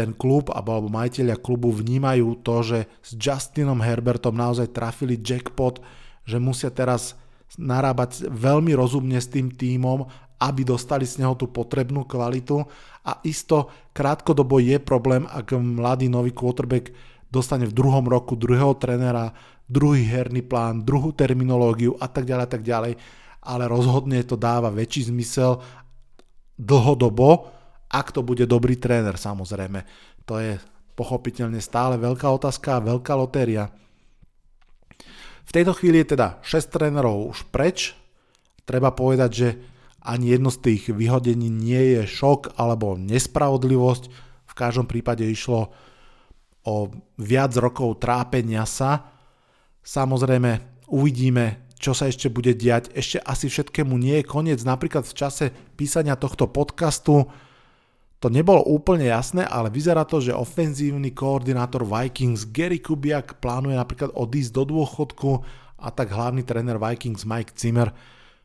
ten 0.00 0.16
klub 0.16 0.48
alebo 0.48 0.88
majiteľia 0.88 1.36
klubu 1.36 1.68
vnímajú 1.68 2.40
to, 2.40 2.56
že 2.64 2.78
s 3.04 3.10
Justinom 3.20 3.84
Herbertom 3.84 4.32
naozaj 4.32 4.72
trafili 4.72 5.20
jackpot, 5.20 5.84
že 6.24 6.40
musia 6.40 6.72
teraz 6.72 7.20
narábať 7.60 8.32
veľmi 8.32 8.72
rozumne 8.72 9.20
s 9.20 9.28
tým 9.28 9.52
tímom, 9.52 10.08
aby 10.40 10.64
dostali 10.64 11.04
z 11.04 11.20
neho 11.20 11.36
tú 11.36 11.52
potrebnú 11.52 12.08
kvalitu. 12.08 12.64
A 13.04 13.20
isto 13.28 13.68
krátkodobo 13.92 14.56
je 14.56 14.80
problém, 14.80 15.28
ak 15.28 15.52
mladý 15.52 16.08
nový 16.08 16.32
quarterback 16.32 16.88
dostane 17.28 17.68
v 17.68 17.76
druhom 17.76 18.08
roku 18.08 18.40
druhého 18.40 18.72
trenera, 18.80 19.36
druhý 19.68 20.02
herný 20.08 20.40
plán, 20.40 20.82
druhú 20.82 21.12
terminológiu 21.12 21.94
a 22.00 22.08
tak 22.08 22.24
ďalej 22.24 22.48
tak 22.48 22.62
ďalej, 22.64 22.92
ale 23.44 23.62
rozhodne 23.68 24.24
to 24.24 24.34
dáva 24.40 24.72
väčší 24.72 25.12
zmysel 25.12 25.60
dlhodobo, 26.56 27.59
ak 27.90 28.14
to 28.14 28.22
bude 28.22 28.46
dobrý 28.46 28.78
tréner 28.78 29.18
samozrejme. 29.18 29.82
To 30.24 30.38
je 30.38 30.56
pochopiteľne 30.94 31.58
stále 31.58 31.98
veľká 31.98 32.30
otázka 32.30 32.78
veľká 32.78 33.12
lotéria. 33.18 33.74
V 35.48 35.50
tejto 35.50 35.74
chvíli 35.74 36.06
je 36.06 36.14
teda 36.14 36.38
6 36.46 36.70
trénerov 36.70 37.34
už 37.34 37.50
preč. 37.50 37.98
Treba 38.62 38.94
povedať, 38.94 39.30
že 39.34 39.48
ani 40.06 40.30
jedno 40.30 40.54
z 40.54 40.62
tých 40.62 40.94
vyhodení 40.94 41.50
nie 41.50 41.98
je 41.98 42.02
šok 42.06 42.54
alebo 42.54 42.94
nespravodlivosť. 42.94 44.04
V 44.46 44.54
každom 44.54 44.86
prípade 44.86 45.26
išlo 45.26 45.74
o 46.62 46.74
viac 47.18 47.50
rokov 47.58 47.98
trápenia 47.98 48.62
sa. 48.62 49.10
Samozrejme, 49.82 50.84
uvidíme, 50.92 51.66
čo 51.80 51.96
sa 51.96 52.06
ešte 52.06 52.28
bude 52.28 52.52
diať. 52.52 52.92
Ešte 52.92 53.18
asi 53.24 53.48
všetkému 53.48 53.96
nie 53.96 54.20
je 54.20 54.28
koniec. 54.28 54.60
Napríklad 54.62 55.08
v 55.08 55.16
čase 55.16 55.44
písania 55.74 56.14
tohto 56.14 56.46
podcastu 56.46 57.26
to 58.20 58.28
nebolo 58.28 58.60
úplne 58.68 59.08
jasné, 59.08 59.48
ale 59.48 59.72
vyzerá 59.72 60.04
to, 60.04 60.20
že 60.20 60.36
ofenzívny 60.36 61.16
koordinátor 61.16 61.88
Vikings 61.88 62.52
Gary 62.52 62.76
Kubiak 62.76 63.40
plánuje 63.40 63.80
napríklad 63.80 64.12
odísť 64.12 64.52
do 64.60 64.62
dôchodku 64.76 65.40
a 65.80 65.88
tak 65.88 66.12
hlavný 66.12 66.44
tréner 66.44 66.76
Vikings 66.76 67.24
Mike 67.24 67.56
Zimmer 67.56 67.88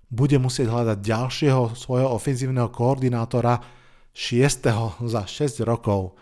bude 0.07 0.39
musieť 0.39 0.71
hľadať 0.71 0.97
ďalšieho 1.03 1.75
svojho 1.75 2.07
ofenzívneho 2.07 2.71
koordinátora 2.71 3.59
6. 4.15 5.03
za 5.11 5.21
6 5.27 5.67
rokov. 5.67 6.15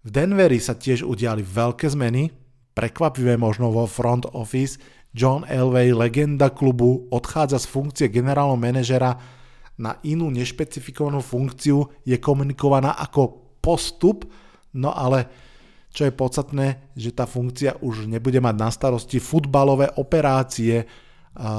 V 0.00 0.08
Denveri 0.08 0.56
sa 0.56 0.72
tiež 0.72 1.04
udiali 1.04 1.44
veľké 1.44 1.84
zmeny, 1.92 2.32
prekvapivé 2.72 3.36
možno 3.36 3.68
vo 3.68 3.84
front 3.84 4.24
office. 4.32 4.80
John 5.12 5.44
Elway, 5.44 5.92
legenda 5.92 6.48
klubu, 6.48 7.04
odchádza 7.12 7.60
z 7.60 7.66
funkcie 7.68 8.06
generálneho 8.08 8.56
manažera 8.56 9.20
na 9.80 9.96
inú 10.04 10.28
nešpecifikovanú 10.28 11.24
funkciu 11.24 12.04
je 12.04 12.16
komunikovaná 12.20 12.96
ako 13.00 13.56
postup, 13.62 14.28
no 14.76 14.92
ale 14.92 15.28
čo 15.92 16.08
je 16.08 16.12
podstatné, 16.12 16.92
že 16.96 17.12
tá 17.12 17.28
funkcia 17.28 17.80
už 17.84 18.08
nebude 18.08 18.40
mať 18.40 18.54
na 18.56 18.72
starosti 18.72 19.20
futbalové 19.20 19.92
operácie, 20.00 20.88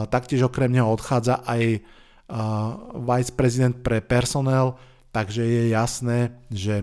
taktiež 0.10 0.49
okrem 0.49 0.73
neho 0.73 0.89
odchádza 0.89 1.45
aj 1.45 1.82
vice 2.97 3.32
prezident 3.38 3.78
pre 3.78 4.02
personel, 4.02 4.73
takže 5.13 5.45
je 5.45 5.63
jasné, 5.69 6.34
že 6.49 6.82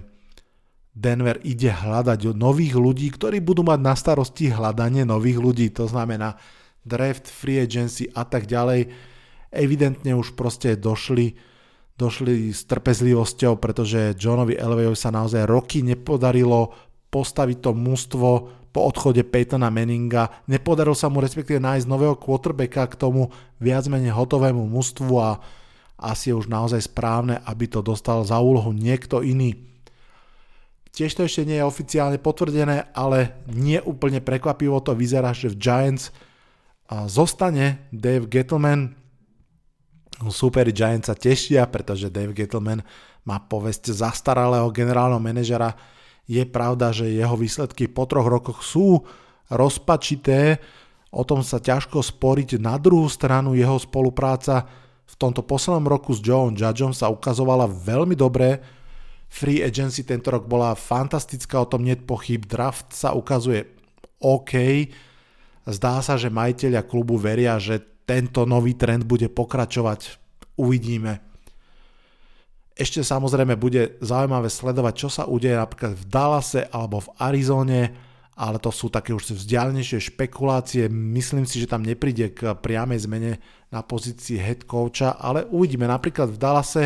Denver 0.95 1.39
ide 1.47 1.71
hľadať 1.71 2.35
nových 2.35 2.75
ľudí, 2.75 3.11
ktorí 3.15 3.43
budú 3.43 3.63
mať 3.67 3.81
na 3.83 3.95
starosti 3.95 4.51
hľadanie 4.51 5.07
nových 5.07 5.39
ľudí, 5.39 5.67
to 5.75 5.87
znamená 5.91 6.39
draft, 6.87 7.27
free 7.27 7.63
agency 7.63 8.11
a 8.15 8.27
tak 8.27 8.47
ďalej 8.47 8.91
evidentne 9.51 10.15
už 10.15 10.39
proste 10.39 10.79
došli, 10.79 11.35
došli 11.99 12.55
s 12.55 12.65
trpezlivosťou, 12.71 13.59
pretože 13.59 14.15
Johnovi 14.17 14.57
Elwayovi 14.57 14.97
sa 14.97 15.11
naozaj 15.11 15.47
roky 15.47 15.83
nepodarilo 15.83 16.73
postaviť 17.11 17.59
to 17.59 17.71
mužstvo 17.75 18.29
po 18.71 18.81
odchode 18.87 19.27
Peytona 19.27 19.67
Manninga. 19.67 20.47
Nepodarilo 20.47 20.95
sa 20.95 21.11
mu 21.11 21.19
respektíve 21.19 21.59
nájsť 21.59 21.91
nového 21.91 22.15
quarterbacka 22.15 22.87
k 22.87 22.95
tomu 22.95 23.35
viac 23.59 23.91
menej 23.91 24.15
hotovému 24.15 24.63
mužstvu 24.71 25.15
a 25.19 25.43
asi 25.99 26.31
je 26.31 26.39
už 26.39 26.47
naozaj 26.47 26.87
správne, 26.87 27.43
aby 27.45 27.67
to 27.67 27.83
dostal 27.83 28.23
za 28.23 28.39
úlohu 28.39 28.71
niekto 28.71 29.27
iný. 29.27 29.59
Tiež 30.95 31.19
to 31.19 31.27
ešte 31.27 31.47
nie 31.47 31.59
je 31.59 31.67
oficiálne 31.67 32.19
potvrdené, 32.23 32.95
ale 32.95 33.43
nie 33.51 33.83
úplne 33.83 34.23
prekvapivo 34.23 34.79
to 34.83 34.95
vyzerá, 34.95 35.35
že 35.35 35.51
v 35.51 35.59
Giants 35.59 36.15
zostane 37.11 37.87
Dave 37.95 38.27
Gettleman, 38.27 38.99
Superi 40.29 40.77
Giants 40.77 41.09
sa 41.09 41.17
tešia, 41.17 41.65
pretože 41.65 42.13
Dave 42.13 42.37
Gettleman 42.37 42.85
má 43.25 43.41
povesť 43.41 43.97
zastaralého 43.97 44.69
generálneho 44.69 45.23
manažera. 45.23 45.73
Je 46.29 46.45
pravda, 46.45 46.93
že 46.93 47.09
jeho 47.09 47.33
výsledky 47.41 47.89
po 47.89 48.05
troch 48.05 48.29
rokoch 48.29 48.61
sú 48.61 49.01
rozpačité, 49.49 50.61
o 51.09 51.25
tom 51.25 51.41
sa 51.41 51.57
ťažko 51.57 52.05
sporiť. 52.05 52.61
Na 52.61 52.77
druhú 52.77 53.09
stranu 53.09 53.57
jeho 53.57 53.81
spolupráca 53.81 54.69
v 55.11 55.15
tomto 55.19 55.43
poslednom 55.43 55.91
roku 55.91 56.15
s 56.15 56.23
Joeom 56.23 56.55
Judgeom 56.55 56.95
sa 56.95 57.11
ukazovala 57.11 57.67
veľmi 57.67 58.15
dobre. 58.15 58.63
Free 59.27 59.63
agency 59.63 60.07
tento 60.07 60.31
rok 60.31 60.47
bola 60.47 60.79
fantastická, 60.79 61.59
o 61.59 61.67
tom 61.67 61.83
nie 61.83 61.99
pochyb. 61.99 62.47
Draft 62.47 62.95
sa 62.95 63.11
ukazuje 63.11 63.67
OK. 64.23 64.87
Zdá 65.67 65.99
sa, 65.99 66.15
že 66.15 66.31
majiteľia 66.31 66.87
klubu 66.87 67.19
veria, 67.19 67.59
že 67.59 67.90
tento 68.11 68.43
nový 68.43 68.75
trend 68.75 69.07
bude 69.07 69.31
pokračovať. 69.31 70.19
Uvidíme. 70.59 71.23
Ešte 72.75 73.07
samozrejme 73.07 73.55
bude 73.55 74.03
zaujímavé 74.03 74.51
sledovať, 74.51 74.95
čo 74.99 75.09
sa 75.13 75.31
udeje 75.31 75.55
napríklad 75.55 75.95
v 75.95 76.05
Dallase 76.11 76.67
alebo 76.75 76.99
v 76.99 77.13
Arizone, 77.23 77.83
ale 78.35 78.59
to 78.59 78.75
sú 78.75 78.91
také 78.91 79.15
už 79.15 79.39
vzdialnejšie 79.39 80.11
špekulácie. 80.11 80.91
Myslím 80.91 81.47
si, 81.47 81.63
že 81.63 81.71
tam 81.71 81.87
nepríde 81.87 82.35
k 82.35 82.59
priamej 82.59 83.07
zmene 83.07 83.33
na 83.71 83.87
pozícii 83.87 84.41
head 84.43 84.67
coacha, 84.67 85.15
ale 85.15 85.47
uvidíme. 85.47 85.87
Napríklad 85.87 86.35
v 86.35 86.41
Dallase 86.41 86.85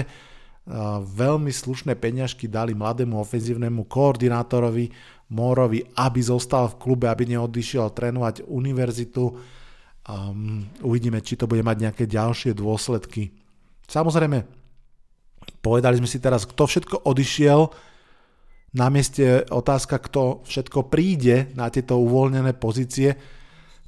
veľmi 1.08 1.48
slušné 1.48 1.96
peňažky 1.96 2.52
dali 2.52 2.76
mladému 2.76 3.16
ofenzívnemu 3.16 3.88
koordinátorovi 3.88 4.92
Morovi, 5.32 5.88
aby 5.96 6.20
zostal 6.20 6.68
v 6.68 6.78
klube, 6.84 7.08
aby 7.08 7.32
neodišiel 7.32 7.96
trénovať 7.96 8.44
univerzitu 8.44 9.32
Um, 10.04 10.68
uvidíme, 10.84 11.24
či 11.24 11.40
to 11.40 11.48
bude 11.48 11.64
mať 11.64 11.88
nejaké 11.88 12.04
ďalšie 12.04 12.52
dôsledky. 12.52 13.32
Samozrejme, 13.88 14.44
povedali 15.64 15.96
sme 15.96 16.08
si 16.08 16.20
teraz, 16.20 16.44
kto 16.44 16.68
všetko 16.68 17.08
odišiel, 17.08 17.72
na 18.74 18.90
mieste 18.90 19.46
otázka, 19.48 20.02
kto 20.02 20.42
všetko 20.44 20.90
príde 20.90 21.48
na 21.54 21.70
tieto 21.70 22.02
uvoľnené 22.02 22.58
pozície. 22.58 23.14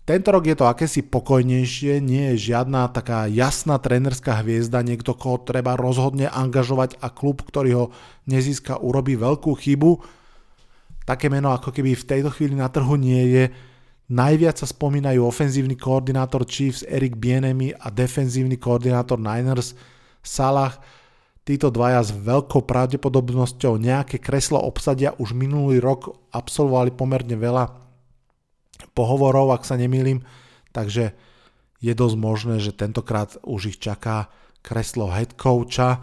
Tento 0.06 0.30
rok 0.30 0.46
je 0.46 0.54
to 0.54 0.70
akési 0.70 1.02
pokojnejšie, 1.02 1.98
nie 1.98 2.30
je 2.32 2.54
žiadna 2.54 2.94
taká 2.94 3.26
jasná 3.26 3.82
trénerská 3.82 4.46
hviezda, 4.46 4.86
niekto, 4.86 5.18
koho 5.18 5.42
treba 5.42 5.74
rozhodne 5.74 6.30
angažovať 6.30 7.02
a 7.02 7.10
klub, 7.10 7.42
ktorý 7.42 7.70
ho 7.74 7.84
nezíska, 8.30 8.78
urobí 8.78 9.18
veľkú 9.18 9.50
chybu. 9.58 9.98
Také 11.02 11.26
meno 11.26 11.50
ako 11.50 11.74
keby 11.74 11.98
v 11.98 12.06
tejto 12.06 12.30
chvíli 12.30 12.54
na 12.54 12.70
trhu 12.70 12.94
nie 12.94 13.26
je, 13.34 13.44
Najviac 14.06 14.62
sa 14.62 14.70
spomínajú 14.70 15.18
ofenzívny 15.26 15.74
koordinátor 15.74 16.46
Chiefs 16.46 16.86
Eric 16.86 17.18
Bienemy 17.18 17.74
a 17.74 17.90
defenzívny 17.90 18.54
koordinátor 18.54 19.18
Niners 19.18 19.74
Salah. 20.22 20.78
Títo 21.42 21.74
dvaja 21.74 22.06
s 22.06 22.14
veľkou 22.14 22.62
pravdepodobnosťou 22.70 23.78
nejaké 23.82 24.22
kreslo 24.22 24.62
obsadia 24.62 25.10
už 25.18 25.34
minulý 25.34 25.82
rok 25.82 26.30
absolvovali 26.30 26.94
pomerne 26.94 27.34
veľa 27.34 27.66
pohovorov, 28.94 29.54
ak 29.54 29.66
sa 29.66 29.74
nemýlim, 29.74 30.22
takže 30.70 31.14
je 31.82 31.92
dosť 31.94 32.16
možné, 32.18 32.56
že 32.62 32.74
tentokrát 32.74 33.34
už 33.42 33.74
ich 33.74 33.78
čaká 33.82 34.30
kreslo 34.62 35.10
head 35.10 35.34
coacha. 35.34 36.02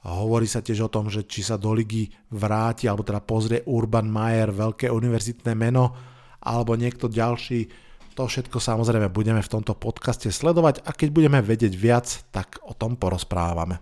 Hovorí 0.00 0.48
sa 0.48 0.64
tiež 0.64 0.88
o 0.88 0.92
tom, 0.92 1.12
že 1.12 1.28
či 1.28 1.44
sa 1.44 1.60
do 1.60 1.76
ligy 1.76 2.08
vráti, 2.32 2.88
alebo 2.88 3.04
teda 3.04 3.20
pozrie 3.20 3.60
Urban 3.68 4.08
Meyer, 4.08 4.48
veľké 4.48 4.88
univerzitné 4.88 5.52
meno, 5.52 5.92
alebo 6.42 6.78
niekto 6.78 7.10
ďalší. 7.10 7.70
To 8.18 8.26
všetko 8.26 8.58
samozrejme 8.58 9.14
budeme 9.14 9.38
v 9.38 9.52
tomto 9.52 9.78
podcaste 9.78 10.30
sledovať 10.34 10.82
a 10.82 10.90
keď 10.90 11.08
budeme 11.14 11.38
vedieť 11.38 11.74
viac, 11.78 12.06
tak 12.34 12.58
o 12.66 12.74
tom 12.74 12.98
porozprávame. 12.98 13.78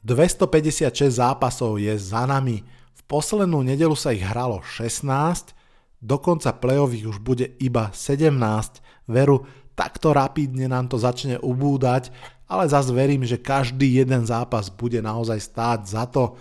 256 0.00 0.96
zápasov 1.12 1.76
je 1.76 1.92
za 2.00 2.24
nami. 2.24 2.64
V 2.96 3.00
poslednú 3.04 3.60
nedelu 3.60 3.92
sa 3.92 4.16
ich 4.16 4.24
hralo 4.24 4.64
16, 4.64 5.52
dokonca 6.00 6.56
play-off 6.56 6.96
ich 6.96 7.04
už 7.04 7.20
bude 7.20 7.52
iba 7.60 7.92
17. 7.92 8.32
Veru, 9.04 9.44
takto 9.76 10.16
rapidne 10.16 10.72
nám 10.72 10.88
to 10.88 10.96
začne 10.96 11.36
ubúdať, 11.36 12.08
ale 12.48 12.64
zase 12.64 12.96
verím, 12.96 13.28
že 13.28 13.36
každý 13.36 14.00
jeden 14.00 14.24
zápas 14.24 14.72
bude 14.72 15.04
naozaj 15.04 15.36
stáť 15.36 15.80
za 15.84 16.08
to. 16.08 16.32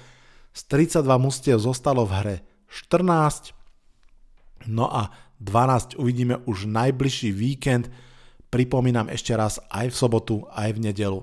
Z 0.55 0.71
32 0.71 1.03
mustiev 1.19 1.59
zostalo 1.59 2.07
v 2.07 2.15
hre 2.15 2.37
14. 2.69 3.53
No 4.69 4.87
a 4.87 5.09
12 5.41 5.97
uvidíme 5.97 6.39
už 6.45 6.69
najbližší 6.69 7.33
víkend. 7.33 7.89
Pripomínam 8.49 9.09
ešte 9.09 9.33
raz 9.33 9.61
aj 9.69 9.93
v 9.93 9.95
sobotu, 9.95 10.35
aj 10.53 10.73
v 10.77 10.89
nedelu. 10.89 11.21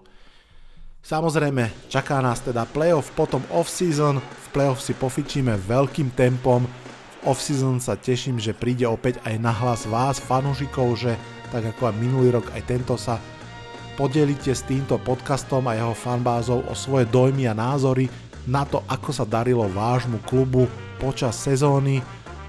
Samozrejme, 1.07 1.71
čaká 1.87 2.19
nás 2.19 2.43
teda 2.43 2.67
playoff, 2.67 3.15
potom 3.15 3.39
off-season. 3.55 4.19
V 4.19 4.47
playoff 4.51 4.83
si 4.83 4.91
pofičíme 4.91 5.55
veľkým 5.55 6.11
tempom. 6.19 6.67
V 6.67 7.17
off-season 7.31 7.79
sa 7.79 7.95
teším, 7.95 8.43
že 8.43 8.57
príde 8.57 8.91
opäť 8.91 9.23
aj 9.23 9.39
na 9.39 9.55
hlas 9.55 9.87
vás, 9.87 10.19
fanúšikov, 10.19 10.99
že 10.99 11.15
tak 11.55 11.63
ako 11.63 11.95
aj 11.95 11.95
minulý 12.03 12.35
rok, 12.35 12.51
aj 12.51 12.63
tento 12.67 12.99
sa 12.99 13.23
podelíte 13.95 14.51
s 14.51 14.67
týmto 14.67 14.99
podcastom 15.01 15.65
a 15.71 15.79
jeho 15.79 15.95
fanbázou 15.95 16.67
o 16.67 16.75
svoje 16.75 17.07
dojmy 17.09 17.49
a 17.49 17.55
názory 17.55 18.11
na 18.47 18.63
to, 18.65 18.83
ako 18.87 19.11
sa 19.11 19.27
darilo 19.27 19.67
vášmu 19.67 20.23
klubu 20.25 20.71
počas 21.03 21.37
sezóny. 21.37 22.01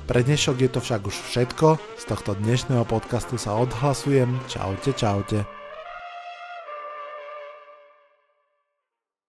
Pre 0.07 0.23
dnešok 0.23 0.55
je 0.63 0.69
to 0.71 0.79
však 0.79 1.01
už 1.03 1.17
všetko. 1.27 1.67
Z 1.99 2.03
tohto 2.07 2.31
dnešného 2.39 2.87
podcastu 2.87 3.35
sa 3.35 3.59
odhlasujem. 3.59 4.39
Čaute, 4.47 4.95
čaute. 4.95 5.56